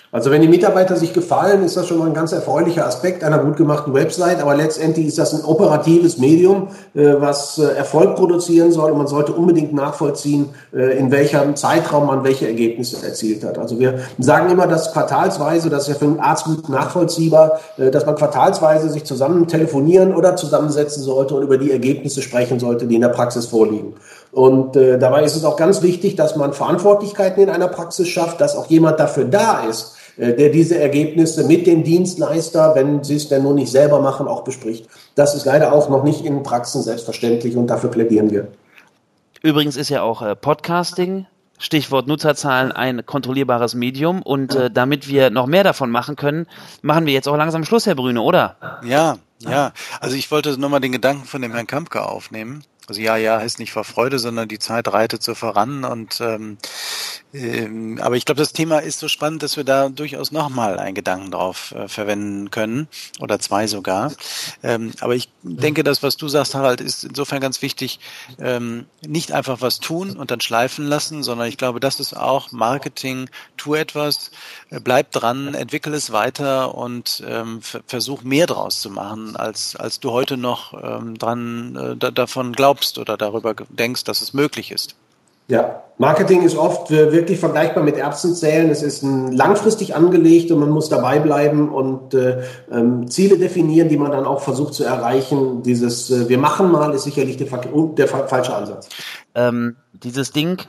Also 0.09 0.31
wenn 0.31 0.41
die 0.41 0.47
Mitarbeiter 0.47 0.95
sich 0.95 1.11
gefallen, 1.11 1.63
ist 1.63 1.75
das 1.75 1.87
schon 1.87 1.97
mal 1.97 2.07
ein 2.07 2.13
ganz 2.13 2.31
erfreulicher 2.31 2.87
Aspekt 2.87 3.25
einer 3.25 3.39
gut 3.39 3.57
gemachten 3.57 3.93
Website. 3.93 4.41
Aber 4.41 4.55
letztendlich 4.55 5.07
ist 5.07 5.17
das 5.17 5.33
ein 5.33 5.43
operatives 5.43 6.17
Medium, 6.17 6.69
äh, 6.95 7.15
was 7.19 7.57
äh, 7.57 7.75
Erfolg 7.75 8.15
produzieren 8.15 8.71
soll. 8.71 8.91
Und 8.91 8.99
man 8.99 9.07
sollte 9.07 9.33
unbedingt 9.33 9.73
nachvollziehen, 9.73 10.49
äh, 10.73 10.97
in 10.97 11.11
welchem 11.11 11.57
Zeitraum 11.57 12.07
man 12.07 12.23
welche 12.23 12.47
Ergebnisse 12.47 13.05
erzielt 13.05 13.43
hat. 13.43 13.57
Also 13.57 13.79
wir 13.79 13.99
sagen 14.17 14.49
immer, 14.49 14.65
dass 14.65 14.93
quartalsweise, 14.93 15.69
das 15.69 15.83
ist 15.83 15.89
ja 15.89 15.95
für 15.95 16.05
einen 16.05 16.21
Arzt 16.21 16.45
gut 16.45 16.69
nachvollziehbar, 16.69 17.59
dass 17.77 18.05
man 18.05 18.15
quartalsweise 18.15 18.89
sich 18.89 19.03
zusammen 19.03 19.47
telefonieren 19.47 20.15
oder 20.15 20.35
zusammensetzen 20.35 21.03
sollte 21.03 21.35
und 21.35 21.43
über 21.43 21.57
die 21.57 21.71
Ergebnisse 21.71 22.21
sprechen 22.21 22.59
sollte, 22.59 22.87
die 22.87 22.95
in 22.95 23.01
der 23.01 23.09
Praxis 23.09 23.45
vorliegen. 23.45 23.95
Und 24.37 24.75
äh, 24.75 24.99
dabei 24.99 25.23
ist 25.23 25.35
es 25.35 25.43
auch 25.43 25.55
ganz 25.55 25.81
wichtig, 25.81 26.15
dass 26.15 26.35
man 26.35 26.53
Verantwortlichkeiten 26.53 27.41
in 27.41 27.49
einer 27.49 27.69
Praxis 27.69 28.07
schafft, 28.07 28.39
dass 28.39 28.55
auch 28.55 28.67
jemand 28.67 28.99
dafür 28.99 29.25
da 29.25 29.61
ist, 29.61 29.97
äh, 30.15 30.35
der 30.35 30.49
diese 30.49 30.77
Ergebnisse 30.77 31.45
mit 31.45 31.65
dem 31.65 31.83
Dienstleister, 31.83 32.75
wenn 32.75 33.03
sie 33.03 33.15
es 33.15 33.29
denn 33.29 33.41
nur 33.41 33.55
nicht 33.55 33.71
selber 33.71 33.99
machen, 33.99 34.27
auch 34.27 34.43
bespricht. 34.43 34.85
Das 35.15 35.33
ist 35.33 35.45
leider 35.45 35.73
auch 35.73 35.89
noch 35.89 36.03
nicht 36.03 36.23
in 36.23 36.43
Praxen 36.43 36.83
selbstverständlich 36.83 37.57
und 37.57 37.65
dafür 37.65 37.89
plädieren 37.89 38.29
wir. 38.29 38.49
Übrigens 39.41 39.75
ist 39.75 39.89
ja 39.89 40.03
auch 40.03 40.21
äh, 40.21 40.35
Podcasting, 40.35 41.25
Stichwort 41.57 42.05
Nutzerzahlen, 42.05 42.71
ein 42.71 43.07
kontrollierbares 43.07 43.73
Medium. 43.73 44.21
Und 44.21 44.53
äh, 44.53 44.69
damit 44.69 45.07
wir 45.07 45.31
noch 45.31 45.47
mehr 45.47 45.63
davon 45.63 45.89
machen 45.89 46.15
können, 46.15 46.45
machen 46.83 47.07
wir 47.07 47.13
jetzt 47.13 47.27
auch 47.27 47.37
langsam 47.37 47.65
Schluss, 47.65 47.87
Herr 47.87 47.95
Brüne, 47.95 48.21
oder? 48.21 48.57
Ja, 48.85 49.17
ja. 49.39 49.71
Also 49.99 50.15
ich 50.15 50.29
wollte 50.29 50.59
nochmal 50.59 50.79
den 50.79 50.91
Gedanken 50.91 51.25
von 51.25 51.41
dem 51.41 51.53
Herrn 51.53 51.65
Kampke 51.65 52.07
aufnehmen. 52.07 52.63
Also 52.87 53.01
ja, 53.01 53.17
ja 53.17 53.39
heißt 53.39 53.59
nicht 53.59 53.71
vor 53.71 53.83
Freude, 53.83 54.17
sondern 54.17 54.47
die 54.47 54.59
Zeit 54.59 54.87
reitet 54.87 55.21
so 55.21 55.35
voran. 55.35 55.83
Und 55.83 56.21
ähm, 56.21 56.57
ähm, 57.33 57.99
aber 58.01 58.15
ich 58.15 58.25
glaube, 58.25 58.39
das 58.39 58.53
Thema 58.53 58.79
ist 58.79 58.99
so 58.99 59.07
spannend, 59.07 59.43
dass 59.43 59.57
wir 59.57 59.63
da 59.63 59.89
durchaus 59.89 60.31
nochmal 60.31 60.79
einen 60.79 60.95
Gedanken 60.95 61.31
drauf 61.31 61.73
äh, 61.73 61.87
verwenden 61.87 62.49
können 62.51 62.87
oder 63.19 63.39
zwei 63.39 63.67
sogar. 63.67 64.13
Ähm, 64.63 64.93
aber 65.01 65.15
ich 65.15 65.29
denke, 65.43 65.83
das, 65.83 66.01
was 66.03 66.17
du 66.17 66.27
sagst, 66.29 66.55
Harald, 66.55 66.81
ist 66.81 67.03
insofern 67.03 67.41
ganz 67.41 67.61
wichtig. 67.61 67.99
Ähm, 68.39 68.85
nicht 69.05 69.33
einfach 69.33 69.61
was 69.61 69.79
tun 69.79 70.15
und 70.15 70.31
dann 70.31 70.41
schleifen 70.41 70.87
lassen, 70.87 71.23
sondern 71.23 71.47
ich 71.47 71.57
glaube, 71.57 71.79
das 71.79 71.99
ist 71.99 72.15
auch 72.15 72.51
Marketing. 72.51 73.29
Tu 73.57 73.75
etwas, 73.75 74.31
äh, 74.69 74.79
bleib 74.79 75.11
dran, 75.11 75.53
entwickle 75.53 75.95
es 75.95 76.11
weiter 76.11 76.75
und 76.75 77.23
ähm, 77.27 77.61
versuch 77.61 78.23
mehr 78.23 78.47
draus 78.47 78.81
zu 78.81 78.89
machen, 78.89 79.35
als 79.35 79.75
als 79.75 79.99
du 79.99 80.11
heute 80.11 80.37
noch 80.37 80.73
ähm, 80.81 81.17
dran 81.17 81.75
äh, 81.75 81.95
da, 81.97 82.11
davon 82.11 82.53
glaubst 82.53 82.76
oder 82.97 83.17
darüber 83.17 83.55
denkst, 83.69 84.03
dass 84.03 84.21
es 84.21 84.33
möglich 84.33 84.71
ist. 84.71 84.95
Ja, 85.49 85.83
Marketing 85.97 86.41
ist 86.43 86.57
oft 86.57 86.91
wirklich 86.91 87.39
vergleichbar 87.39 87.81
mit 87.81 87.95
Erbsenzählen. 87.95 88.69
Es 88.69 88.83
ist 88.83 89.01
ein 89.01 89.31
langfristig 89.31 89.95
angelegt 89.95 90.51
und 90.51 90.59
man 90.59 90.69
muss 90.69 90.89
dabei 90.89 91.19
bleiben 91.19 91.69
und 91.69 92.13
äh, 92.13 92.43
ähm, 92.69 93.09
Ziele 93.09 93.37
definieren, 93.37 93.87
die 93.87 93.95
man 93.95 94.11
dann 94.11 94.25
auch 94.25 94.41
versucht 94.41 94.73
zu 94.73 94.83
erreichen. 94.83 95.63
Dieses 95.63 96.11
äh, 96.11 96.27
Wir 96.27 96.37
machen 96.37 96.69
mal 96.69 96.93
ist 96.93 97.03
sicherlich 97.03 97.37
der, 97.37 97.47
der 97.47 98.07
falsche 98.07 98.53
Ansatz. 98.53 98.89
Ähm, 99.35 99.77
dieses 99.93 100.33
Ding, 100.33 100.61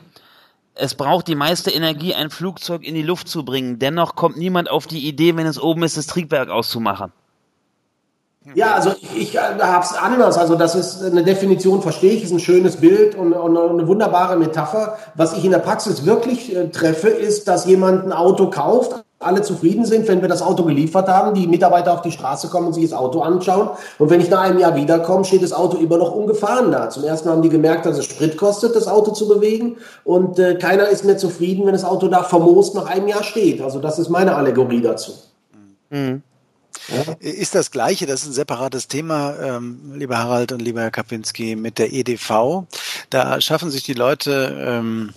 es 0.74 0.94
braucht 0.94 1.26
die 1.26 1.34
meiste 1.34 1.72
Energie, 1.72 2.14
ein 2.14 2.30
Flugzeug 2.30 2.84
in 2.84 2.94
die 2.94 3.02
Luft 3.02 3.28
zu 3.28 3.44
bringen. 3.44 3.80
Dennoch 3.80 4.14
kommt 4.14 4.36
niemand 4.36 4.70
auf 4.70 4.86
die 4.86 5.08
Idee, 5.08 5.36
wenn 5.36 5.46
es 5.46 5.60
oben 5.60 5.82
ist, 5.82 5.96
das 5.96 6.06
Triebwerk 6.06 6.50
auszumachen. 6.50 7.12
Ja, 8.54 8.74
also 8.74 8.90
ich, 9.00 9.16
ich 9.16 9.34
äh, 9.36 9.38
habe 9.38 9.84
es 9.84 9.94
anders. 9.94 10.38
Also 10.38 10.54
das 10.54 10.74
ist 10.74 11.04
eine 11.04 11.24
Definition, 11.24 11.82
verstehe 11.82 12.12
ich, 12.12 12.24
ist 12.24 12.32
ein 12.32 12.40
schönes 12.40 12.76
Bild 12.76 13.14
und, 13.14 13.32
und 13.32 13.56
eine 13.56 13.86
wunderbare 13.86 14.36
Metapher. 14.36 14.98
Was 15.14 15.36
ich 15.36 15.44
in 15.44 15.50
der 15.50 15.58
Praxis 15.58 16.04
wirklich 16.04 16.54
äh, 16.54 16.68
treffe, 16.68 17.08
ist, 17.08 17.48
dass 17.48 17.66
jemand 17.66 18.06
ein 18.06 18.12
Auto 18.12 18.50
kauft, 18.50 19.02
alle 19.20 19.42
zufrieden 19.42 19.84
sind, 19.84 20.06
wenn 20.06 20.22
wir 20.22 20.28
das 20.28 20.42
Auto 20.42 20.62
geliefert 20.62 21.08
haben, 21.08 21.34
die 21.34 21.48
Mitarbeiter 21.48 21.92
auf 21.92 22.02
die 22.02 22.12
Straße 22.12 22.48
kommen 22.48 22.68
und 22.68 22.72
sich 22.74 22.84
das 22.84 22.92
Auto 22.92 23.20
anschauen. 23.20 23.70
Und 23.98 24.10
wenn 24.10 24.20
ich 24.20 24.30
nach 24.30 24.42
einem 24.42 24.60
Jahr 24.60 24.76
wiederkomme, 24.76 25.24
steht 25.24 25.42
das 25.42 25.52
Auto 25.52 25.76
immer 25.76 25.98
noch 25.98 26.14
ungefahren 26.14 26.70
da. 26.70 26.88
Zum 26.88 27.02
ersten 27.02 27.28
Mal 27.28 27.34
haben 27.34 27.42
die 27.42 27.48
gemerkt, 27.48 27.84
dass 27.84 27.98
es 27.98 28.04
Sprit 28.04 28.36
kostet, 28.36 28.76
das 28.76 28.86
Auto 28.86 29.10
zu 29.10 29.26
bewegen. 29.26 29.76
Und 30.04 30.38
äh, 30.38 30.54
keiner 30.54 30.88
ist 30.88 31.04
mehr 31.04 31.18
zufrieden, 31.18 31.66
wenn 31.66 31.72
das 31.72 31.84
Auto 31.84 32.06
da 32.06 32.22
vermoost 32.22 32.76
nach 32.76 32.86
einem 32.86 33.08
Jahr 33.08 33.24
steht. 33.24 33.60
Also 33.60 33.80
das 33.80 33.98
ist 33.98 34.08
meine 34.08 34.36
Allegorie 34.36 34.80
dazu. 34.80 35.12
Mhm. 35.90 36.22
Ja. 36.88 37.14
Ist 37.20 37.54
das 37.54 37.70
Gleiche, 37.70 38.06
das 38.06 38.22
ist 38.22 38.28
ein 38.28 38.32
separates 38.32 38.88
Thema, 38.88 39.36
ähm, 39.40 39.92
lieber 39.94 40.18
Harald 40.18 40.52
und 40.52 40.60
lieber 40.60 40.80
Herr 40.80 40.90
Kapinski, 40.90 41.54
mit 41.56 41.78
der 41.78 41.92
EDV. 41.92 42.66
Da 43.10 43.40
schaffen 43.40 43.70
sich 43.70 43.82
die 43.82 43.94
Leute, 43.94 44.56
ähm, 44.58 45.12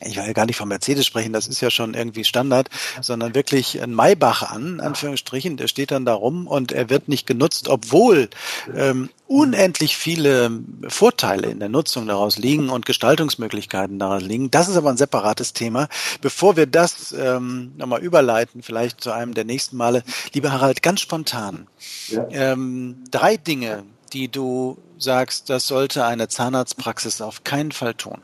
ich 0.00 0.16
will 0.16 0.26
ja 0.26 0.32
gar 0.32 0.46
nicht 0.46 0.56
von 0.56 0.68
Mercedes 0.68 1.06
sprechen, 1.06 1.32
das 1.32 1.46
ist 1.46 1.60
ja 1.60 1.70
schon 1.70 1.94
irgendwie 1.94 2.24
Standard, 2.24 2.68
sondern 3.00 3.34
wirklich 3.34 3.80
ein 3.82 3.94
Maybach 3.94 4.42
an, 4.42 4.80
Anführungsstrichen, 4.80 5.56
der 5.56 5.68
steht 5.68 5.90
dann 5.90 6.04
da 6.04 6.14
rum 6.14 6.46
und 6.46 6.72
er 6.72 6.88
wird 6.90 7.08
nicht 7.08 7.26
genutzt, 7.26 7.68
obwohl 7.68 8.30
ähm, 8.74 9.10
unendlich 9.26 9.96
viele 9.96 10.50
Vorteile 10.88 11.48
in 11.48 11.60
der 11.60 11.68
Nutzung 11.68 12.06
daraus 12.06 12.38
liegen 12.38 12.70
und 12.70 12.86
Gestaltungsmöglichkeiten 12.86 13.98
daraus 13.98 14.22
liegen. 14.22 14.50
Das 14.50 14.68
ist 14.68 14.76
aber 14.76 14.90
ein 14.90 14.96
separates 14.96 15.52
Thema. 15.52 15.88
Bevor 16.20 16.56
wir 16.56 16.66
das 16.66 17.12
ähm, 17.12 17.72
nochmal 17.76 18.00
überleiten, 18.00 18.62
vielleicht 18.62 19.00
zu 19.00 19.12
einem 19.12 19.34
der 19.34 19.44
nächsten 19.44 19.76
Male, 19.76 20.02
lieber 20.32 20.50
Harald, 20.50 20.82
ganz 20.82 21.00
spontan. 21.00 21.68
Ja. 22.08 22.26
Ähm, 22.30 23.04
drei 23.10 23.36
Dinge, 23.36 23.84
die 24.12 24.28
du 24.28 24.78
sagst, 24.98 25.48
das 25.50 25.66
sollte 25.66 26.04
eine 26.04 26.28
Zahnarztpraxis 26.28 27.20
auf 27.20 27.44
keinen 27.44 27.72
Fall 27.72 27.94
tun. 27.94 28.22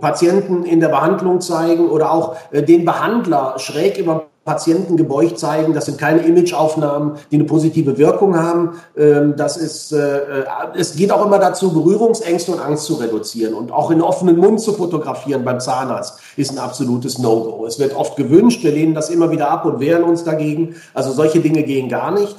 Patienten 0.00 0.64
in 0.64 0.80
der 0.80 0.88
Behandlung 0.88 1.40
zeigen 1.40 1.88
oder 1.88 2.12
auch 2.12 2.36
äh, 2.50 2.62
den 2.62 2.84
Behandler 2.84 3.54
schräg 3.58 3.98
über 3.98 4.26
Patienten 4.44 4.96
gebeugt 4.96 5.38
zeigen. 5.38 5.72
Das 5.72 5.86
sind 5.86 5.98
keine 5.98 6.22
Imageaufnahmen, 6.22 7.12
die 7.30 7.36
eine 7.36 7.44
positive 7.44 7.96
Wirkung 7.96 8.36
haben. 8.36 8.80
Ähm, 8.96 9.34
das 9.36 9.56
ist, 9.56 9.92
äh, 9.92 10.16
äh, 10.18 10.44
es 10.76 10.96
geht 10.96 11.12
auch 11.12 11.24
immer 11.24 11.38
dazu, 11.38 11.72
Berührungsängste 11.72 12.52
und 12.52 12.60
Angst 12.60 12.86
zu 12.86 12.94
reduzieren 12.94 13.54
und 13.54 13.70
auch 13.70 13.92
in 13.92 14.02
offenen 14.02 14.38
Mund 14.38 14.60
zu 14.60 14.72
fotografieren 14.72 15.44
beim 15.44 15.60
Zahnarzt 15.60 16.18
ist 16.36 16.50
ein 16.50 16.58
absolutes 16.58 17.18
No-Go. 17.18 17.66
Es 17.66 17.78
wird 17.78 17.94
oft 17.94 18.16
gewünscht, 18.16 18.64
wir 18.64 18.72
lehnen 18.72 18.94
das 18.94 19.10
immer 19.10 19.30
wieder 19.30 19.48
ab 19.48 19.64
und 19.64 19.78
wehren 19.78 20.02
uns 20.02 20.24
dagegen. 20.24 20.74
Also 20.92 21.12
solche 21.12 21.38
Dinge 21.38 21.62
gehen 21.62 21.88
gar 21.88 22.10
nicht. 22.10 22.36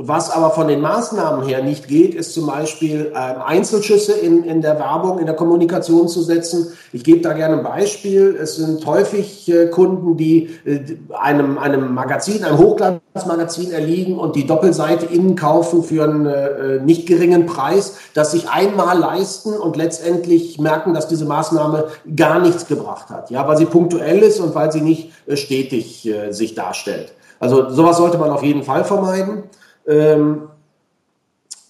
Was 0.00 0.30
aber 0.30 0.52
von 0.52 0.68
den 0.68 0.80
Maßnahmen 0.80 1.44
her 1.44 1.60
nicht 1.60 1.88
geht, 1.88 2.14
ist 2.14 2.32
zum 2.32 2.46
Beispiel 2.46 3.10
ähm, 3.16 3.42
Einzelschüsse 3.44 4.12
in, 4.12 4.44
in 4.44 4.62
der 4.62 4.78
Werbung, 4.78 5.18
in 5.18 5.26
der 5.26 5.34
Kommunikation 5.34 6.06
zu 6.06 6.22
setzen. 6.22 6.68
Ich 6.92 7.02
gebe 7.02 7.20
da 7.20 7.32
gerne 7.32 7.56
ein 7.56 7.64
Beispiel. 7.64 8.38
Es 8.40 8.54
sind 8.54 8.86
häufig 8.86 9.48
äh, 9.48 9.66
Kunden, 9.66 10.16
die 10.16 10.50
äh, 10.64 10.78
einem, 11.18 11.58
einem 11.58 11.94
Magazin, 11.94 12.44
einem 12.44 12.58
Hochglanzmagazin 12.58 13.72
erliegen 13.72 14.20
und 14.20 14.36
die 14.36 14.46
Doppelseite 14.46 15.06
innen 15.06 15.34
kaufen 15.34 15.82
für 15.82 16.04
einen 16.04 16.26
äh, 16.26 16.78
nicht 16.78 17.08
geringen 17.08 17.46
Preis, 17.46 17.96
das 18.14 18.30
sich 18.30 18.48
einmal 18.48 18.96
leisten 18.96 19.52
und 19.52 19.76
letztendlich 19.76 20.60
merken, 20.60 20.94
dass 20.94 21.08
diese 21.08 21.24
Maßnahme 21.24 21.88
gar 22.14 22.38
nichts 22.38 22.68
gebracht 22.68 23.10
hat. 23.10 23.32
Ja, 23.32 23.48
weil 23.48 23.56
sie 23.56 23.66
punktuell 23.66 24.20
ist 24.20 24.38
und 24.38 24.54
weil 24.54 24.70
sie 24.70 24.80
nicht 24.80 25.10
äh, 25.26 25.36
stetig 25.36 26.06
äh, 26.06 26.30
sich 26.30 26.54
darstellt. 26.54 27.12
Also 27.40 27.70
sowas 27.70 27.96
sollte 27.96 28.18
man 28.18 28.30
auf 28.30 28.44
jeden 28.44 28.62
Fall 28.62 28.84
vermeiden. 28.84 29.42
Ähm, 29.88 30.48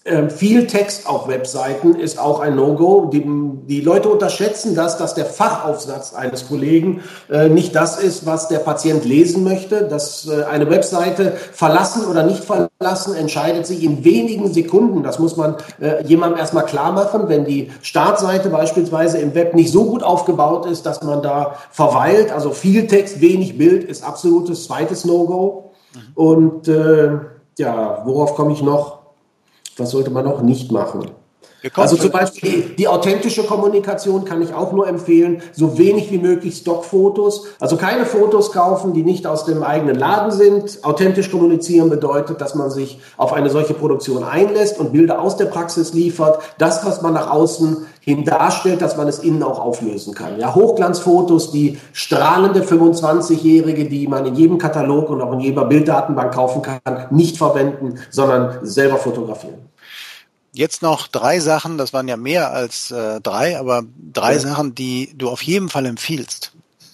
äh, 0.09 0.29
viel 0.29 0.65
Text 0.65 1.07
auf 1.07 1.27
Webseiten 1.27 1.93
ist 1.93 2.19
auch 2.19 2.39
ein 2.39 2.55
No-Go. 2.55 3.09
Die, 3.13 3.23
die, 3.67 3.81
Leute 3.81 4.09
unterschätzen 4.09 4.73
das, 4.73 4.97
dass 4.97 5.13
der 5.13 5.25
Fachaufsatz 5.25 6.13
eines 6.13 6.47
Kollegen 6.47 7.03
äh, 7.29 7.49
nicht 7.49 7.75
das 7.75 7.99
ist, 7.99 8.25
was 8.25 8.47
der 8.47 8.59
Patient 8.59 9.05
lesen 9.05 9.43
möchte. 9.43 9.83
Dass 9.83 10.27
äh, 10.27 10.45
eine 10.45 10.69
Webseite 10.69 11.33
verlassen 11.51 12.05
oder 12.05 12.23
nicht 12.23 12.43
verlassen 12.43 13.13
entscheidet 13.13 13.67
sich 13.67 13.83
in 13.83 14.03
wenigen 14.03 14.51
Sekunden. 14.51 15.03
Das 15.03 15.19
muss 15.19 15.37
man 15.37 15.57
äh, 15.79 16.03
jemandem 16.05 16.39
erstmal 16.39 16.65
klar 16.65 16.91
machen. 16.91 17.27
Wenn 17.27 17.45
die 17.45 17.69
Startseite 17.81 18.49
beispielsweise 18.49 19.19
im 19.19 19.35
Web 19.35 19.53
nicht 19.53 19.71
so 19.71 19.85
gut 19.85 20.01
aufgebaut 20.01 20.65
ist, 20.65 20.85
dass 20.85 21.03
man 21.03 21.21
da 21.21 21.55
verweilt, 21.71 22.31
also 22.31 22.51
viel 22.51 22.87
Text, 22.87 23.21
wenig 23.21 23.57
Bild, 23.57 23.83
ist 23.83 24.03
absolutes 24.03 24.63
zweites 24.63 25.05
No-Go. 25.05 25.71
Mhm. 25.93 25.99
Und 26.15 26.67
äh, 26.67 27.17
ja, 27.59 28.01
worauf 28.05 28.35
komme 28.35 28.53
ich 28.53 28.63
noch? 28.63 28.99
Was 29.77 29.91
sollte 29.91 30.09
man 30.09 30.25
noch 30.25 30.41
nicht 30.41 30.71
machen? 30.71 31.11
Also 31.75 31.97
zum 31.97 32.11
Beispiel 32.11 32.49
die, 32.49 32.75
die, 32.77 32.87
authentische 32.87 33.43
Kommunikation 33.43 34.23
kann 34.23 34.41
ich 34.41 34.53
auch 34.53 34.71
nur 34.71 34.87
empfehlen, 34.87 35.41
so 35.51 35.77
wenig 35.77 36.09
wie 36.09 36.17
möglich 36.17 36.55
Stockfotos. 36.55 37.47
Also 37.59 37.75
keine 37.75 38.05
Fotos 38.05 38.53
kaufen, 38.53 38.93
die 38.93 39.03
nicht 39.03 39.27
aus 39.27 39.43
dem 39.43 39.63
eigenen 39.63 39.95
Laden 39.95 40.31
sind. 40.31 40.79
Authentisch 40.83 41.29
kommunizieren 41.29 41.89
bedeutet, 41.89 42.39
dass 42.39 42.55
man 42.55 42.71
sich 42.71 43.01
auf 43.17 43.33
eine 43.33 43.49
solche 43.49 43.73
Produktion 43.73 44.23
einlässt 44.23 44.79
und 44.79 44.93
Bilder 44.93 45.21
aus 45.21 45.35
der 45.35 45.45
Praxis 45.45 45.93
liefert. 45.93 46.39
Das, 46.57 46.85
was 46.85 47.01
man 47.01 47.13
nach 47.13 47.29
außen 47.29 47.85
hin 48.09 48.25
darstellt, 48.25 48.81
dass 48.81 48.97
man 48.97 49.07
es 49.07 49.19
innen 49.19 49.43
auch 49.43 49.59
auflösen 49.59 50.15
kann. 50.15 50.39
Ja, 50.39 50.55
Hochglanzfotos, 50.55 51.51
die 51.51 51.79
strahlende 51.93 52.61
25-Jährige, 52.61 53.87
die 53.87 54.07
man 54.07 54.25
in 54.25 54.35
jedem 54.35 54.57
Katalog 54.57 55.09
und 55.09 55.21
auch 55.21 55.33
in 55.33 55.39
jeder 55.39 55.65
Bilddatenbank 55.65 56.33
kaufen 56.33 56.61
kann, 56.63 57.05
nicht 57.11 57.37
verwenden, 57.37 57.99
sondern 58.09 58.65
selber 58.65 58.97
fotografieren. 58.97 59.69
Jetzt 60.51 60.81
noch 60.81 61.07
drei 61.07 61.39
Sachen, 61.39 61.77
das 61.77 61.93
waren 61.93 62.07
ja 62.07 62.17
mehr 62.17 62.51
als 62.51 62.89
äh, 62.89 63.21
drei, 63.21 63.59
aber 63.59 63.83
drei 64.11 64.33
ja. 64.33 64.39
Sachen, 64.39 64.73
die 64.73 65.13
du 65.15 65.29
auf 65.29 65.43
jeden 65.43 65.69
Fall 65.69 65.85
empfiehlst. 65.85 66.53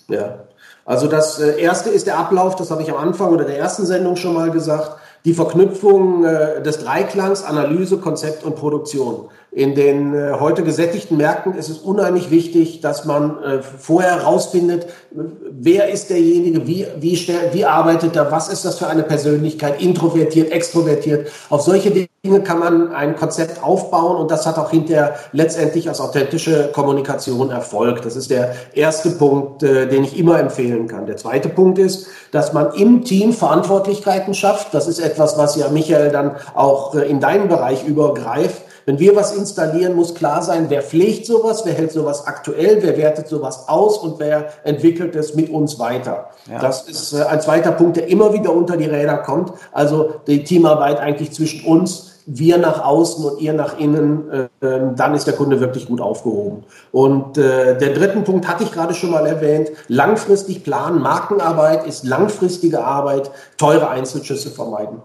Ja, 0.09 0.39
also 0.83 1.07
das 1.07 1.39
äh, 1.39 1.59
erste 1.59 1.89
ist 1.89 2.05
der 2.07 2.19
Ablauf, 2.19 2.57
das 2.57 2.69
habe 2.69 2.83
ich 2.83 2.91
am 2.91 2.97
Anfang 2.97 3.29
oder 3.29 3.45
der 3.45 3.57
ersten 3.57 3.85
Sendung 3.85 4.17
schon 4.17 4.33
mal 4.33 4.51
gesagt, 4.51 4.97
die 5.25 5.33
Verknüpfung 5.33 6.23
äh, 6.23 6.61
des 6.61 6.79
Dreiklangs 6.79 7.43
Analyse, 7.43 7.97
Konzept 7.97 8.43
und 8.43 8.55
Produktion. 8.55 9.29
In 9.55 9.73
den 9.73 10.13
äh, 10.13 10.33
heute 10.37 10.63
gesättigten 10.63 11.15
Märkten 11.15 11.55
ist 11.55 11.69
es 11.69 11.77
unheimlich 11.77 12.29
wichtig, 12.29 12.81
dass 12.81 13.05
man 13.05 13.41
äh, 13.41 13.61
vorher 13.61 14.17
herausfindet, 14.17 14.87
wer 15.11 15.87
ist 15.87 16.09
derjenige, 16.09 16.67
wie, 16.67 16.85
wie, 16.99 17.17
wie 17.53 17.63
arbeitet 17.63 18.17
er, 18.17 18.29
was 18.33 18.49
ist 18.49 18.65
das 18.65 18.79
für 18.79 18.87
eine 18.87 19.03
Persönlichkeit, 19.03 19.81
introvertiert, 19.81 20.51
extrovertiert. 20.51 21.29
Auf 21.49 21.61
solche 21.61 21.89
Dinge 21.89 22.41
kann 22.41 22.59
man 22.59 22.93
ein 22.93 23.15
Konzept 23.15 23.63
aufbauen 23.63 24.17
und 24.17 24.29
das 24.29 24.45
hat 24.45 24.57
auch 24.57 24.71
hinterher 24.71 25.15
letztendlich 25.31 25.87
als 25.87 26.01
authentische 26.01 26.71
Kommunikation 26.73 27.49
Erfolg. 27.49 28.01
Das 28.01 28.17
ist 28.17 28.29
der 28.29 28.55
erste 28.73 29.11
Punkt, 29.11 29.63
äh, 29.63 29.87
den 29.87 30.03
ich 30.03 30.19
immer 30.19 30.37
empfehlen 30.37 30.89
kann. 30.89 31.05
Der 31.05 31.15
zweite 31.15 31.47
Punkt 31.47 31.79
ist, 31.79 32.07
dass 32.33 32.51
man 32.51 32.73
im 32.73 33.05
Team 33.05 33.31
Verantwortlichkeiten 33.31 34.33
schafft. 34.33 34.73
Das 34.73 34.89
ist 34.89 34.99
etwas, 34.99 35.37
was 35.37 35.55
ja 35.55 35.69
Michael 35.69 36.11
dann 36.11 36.35
auch 36.55 36.93
in 36.93 37.21
deinen 37.21 37.47
Bereich 37.47 37.87
übergreift 37.87 38.63
wenn 38.85 38.99
wir 38.99 39.15
was 39.15 39.35
installieren, 39.35 39.95
muss 39.95 40.13
klar 40.13 40.41
sein, 40.41 40.65
wer 40.69 40.83
pflegt 40.83 41.25
sowas, 41.25 41.63
wer 41.65 41.73
hält 41.73 41.91
sowas 41.91 42.27
aktuell, 42.27 42.79
wer 42.81 42.97
wertet 42.97 43.27
sowas 43.27 43.67
aus 43.67 43.97
und 43.97 44.19
wer 44.19 44.49
entwickelt 44.63 45.15
es 45.15 45.33
mit 45.33 45.49
uns 45.49 45.79
weiter. 45.79 46.29
Ja. 46.49 46.59
Das 46.59 46.87
ist 46.87 47.13
äh, 47.13 47.23
ein 47.23 47.41
zweiter 47.41 47.71
Punkt, 47.71 47.97
der 47.97 48.07
immer 48.07 48.33
wieder 48.33 48.53
unter 48.53 48.77
die 48.77 48.85
Räder 48.85 49.17
kommt. 49.17 49.53
Also 49.71 50.15
die 50.27 50.43
Teamarbeit 50.43 50.99
eigentlich 50.99 51.31
zwischen 51.31 51.65
uns, 51.65 52.11
wir 52.27 52.57
nach 52.57 52.83
außen 52.83 53.23
und 53.23 53.41
ihr 53.41 53.53
nach 53.53 53.77
innen, 53.79 54.29
äh, 54.31 54.47
ähm, 54.61 54.95
dann 54.95 55.13
ist 55.13 55.25
der 55.25 55.35
Kunde 55.35 55.59
wirklich 55.59 55.87
gut 55.87 56.01
aufgehoben. 56.01 56.63
Und 56.91 57.37
äh, 57.37 57.77
der 57.77 57.93
dritten 57.93 58.23
Punkt 58.23 58.47
hatte 58.47 58.63
ich 58.63 58.71
gerade 58.71 58.93
schon 58.93 59.11
mal 59.11 59.25
erwähnt, 59.25 59.71
langfristig 59.87 60.63
planen. 60.63 61.01
Markenarbeit 61.01 61.85
ist 61.87 62.03
langfristige 62.03 62.83
Arbeit, 62.83 63.31
teure 63.57 63.89
Einzelschüsse 63.89 64.49
vermeiden. 64.49 65.01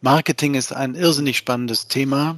Marketing 0.00 0.54
ist 0.54 0.74
ein 0.74 0.94
irrsinnig 0.94 1.36
spannendes 1.36 1.86
Thema. 1.86 2.36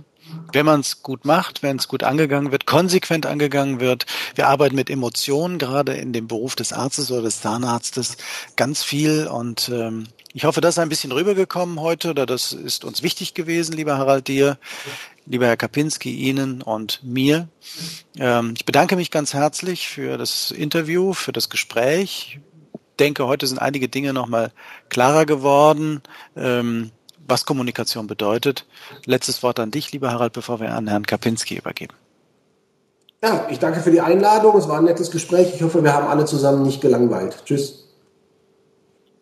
Wenn 0.52 0.66
man 0.66 0.80
es 0.80 1.02
gut 1.02 1.24
macht, 1.24 1.62
wenn 1.62 1.76
es 1.76 1.88
gut 1.88 2.02
angegangen 2.02 2.52
wird, 2.52 2.66
konsequent 2.66 3.26
angegangen 3.26 3.80
wird. 3.80 4.06
Wir 4.34 4.48
arbeiten 4.48 4.76
mit 4.76 4.90
Emotionen, 4.90 5.58
gerade 5.58 5.94
in 5.94 6.12
dem 6.12 6.28
Beruf 6.28 6.56
des 6.56 6.72
Arztes 6.72 7.10
oder 7.10 7.22
des 7.22 7.40
Zahnarztes, 7.40 8.16
ganz 8.56 8.82
viel. 8.82 9.26
Und 9.26 9.70
ähm, 9.72 10.08
ich 10.32 10.44
hoffe, 10.44 10.60
das 10.60 10.74
ist 10.74 10.78
ein 10.78 10.88
bisschen 10.88 11.12
rübergekommen 11.12 11.80
heute 11.80 12.10
oder 12.10 12.26
das 12.26 12.52
ist 12.52 12.84
uns 12.84 13.02
wichtig 13.02 13.34
gewesen, 13.34 13.76
lieber 13.76 13.98
Harald 13.98 14.28
dir, 14.28 14.58
lieber 15.26 15.46
Herr 15.46 15.56
Kapinski, 15.56 16.14
Ihnen 16.14 16.62
und 16.62 17.02
mir. 17.02 17.48
Ähm, 18.18 18.54
ich 18.56 18.64
bedanke 18.64 18.96
mich 18.96 19.10
ganz 19.10 19.34
herzlich 19.34 19.88
für 19.88 20.16
das 20.16 20.50
Interview, 20.50 21.12
für 21.12 21.32
das 21.32 21.50
Gespräch. 21.50 22.38
Ich 22.72 22.96
denke, 22.98 23.26
heute 23.26 23.46
sind 23.46 23.58
einige 23.58 23.88
Dinge 23.88 24.12
nochmal 24.12 24.52
klarer 24.88 25.26
geworden. 25.26 26.02
Ähm, 26.36 26.92
was 27.26 27.46
Kommunikation 27.46 28.06
bedeutet. 28.06 28.66
Letztes 29.04 29.42
Wort 29.42 29.58
an 29.58 29.70
dich, 29.70 29.92
lieber 29.92 30.10
Harald, 30.12 30.32
bevor 30.32 30.60
wir 30.60 30.74
an 30.74 30.88
Herrn 30.88 31.06
Kapinski 31.06 31.56
übergeben. 31.56 31.94
Ja, 33.22 33.46
ich 33.50 33.60
danke 33.60 33.80
für 33.80 33.92
die 33.92 34.00
Einladung. 34.00 34.56
Es 34.56 34.68
war 34.68 34.78
ein 34.78 34.84
nettes 34.84 35.10
Gespräch. 35.10 35.54
Ich 35.54 35.62
hoffe, 35.62 35.84
wir 35.84 35.94
haben 35.94 36.08
alle 36.08 36.24
zusammen 36.24 36.62
nicht 36.64 36.80
gelangweilt. 36.80 37.44
Tschüss. 37.44 37.82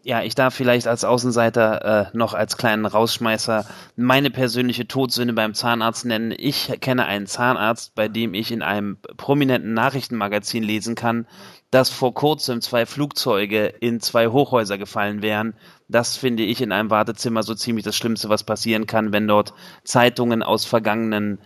Ja, 0.02 0.22
ich 0.22 0.34
darf 0.34 0.54
vielleicht 0.54 0.86
als 0.86 1.04
Außenseiter 1.04 2.10
äh, 2.12 2.16
noch 2.16 2.32
als 2.32 2.56
kleinen 2.56 2.86
Rausschmeißer 2.86 3.66
meine 3.96 4.30
persönliche 4.30 4.88
Todsünde 4.88 5.34
beim 5.34 5.52
Zahnarzt 5.52 6.06
nennen. 6.06 6.32
Ich 6.34 6.72
kenne 6.80 7.04
einen 7.04 7.26
Zahnarzt, 7.26 7.94
bei 7.94 8.08
dem 8.08 8.32
ich 8.32 8.50
in 8.50 8.62
einem 8.62 8.96
prominenten 9.18 9.74
Nachrichtenmagazin 9.74 10.62
lesen 10.62 10.94
kann, 10.94 11.26
dass 11.70 11.90
vor 11.90 12.14
kurzem 12.14 12.62
zwei 12.62 12.86
Flugzeuge 12.86 13.66
in 13.66 14.00
zwei 14.00 14.28
Hochhäuser 14.28 14.78
gefallen 14.78 15.20
wären. 15.20 15.54
Das 15.90 16.16
finde 16.16 16.44
ich 16.44 16.60
in 16.60 16.70
einem 16.70 16.90
Wartezimmer 16.90 17.42
so 17.42 17.54
ziemlich 17.54 17.84
das 17.84 17.96
Schlimmste, 17.96 18.28
was 18.28 18.44
passieren 18.44 18.86
kann, 18.86 19.12
wenn 19.12 19.26
dort 19.26 19.54
Zeitungen 19.82 20.42
aus 20.42 20.64
vergangenen 20.64 21.38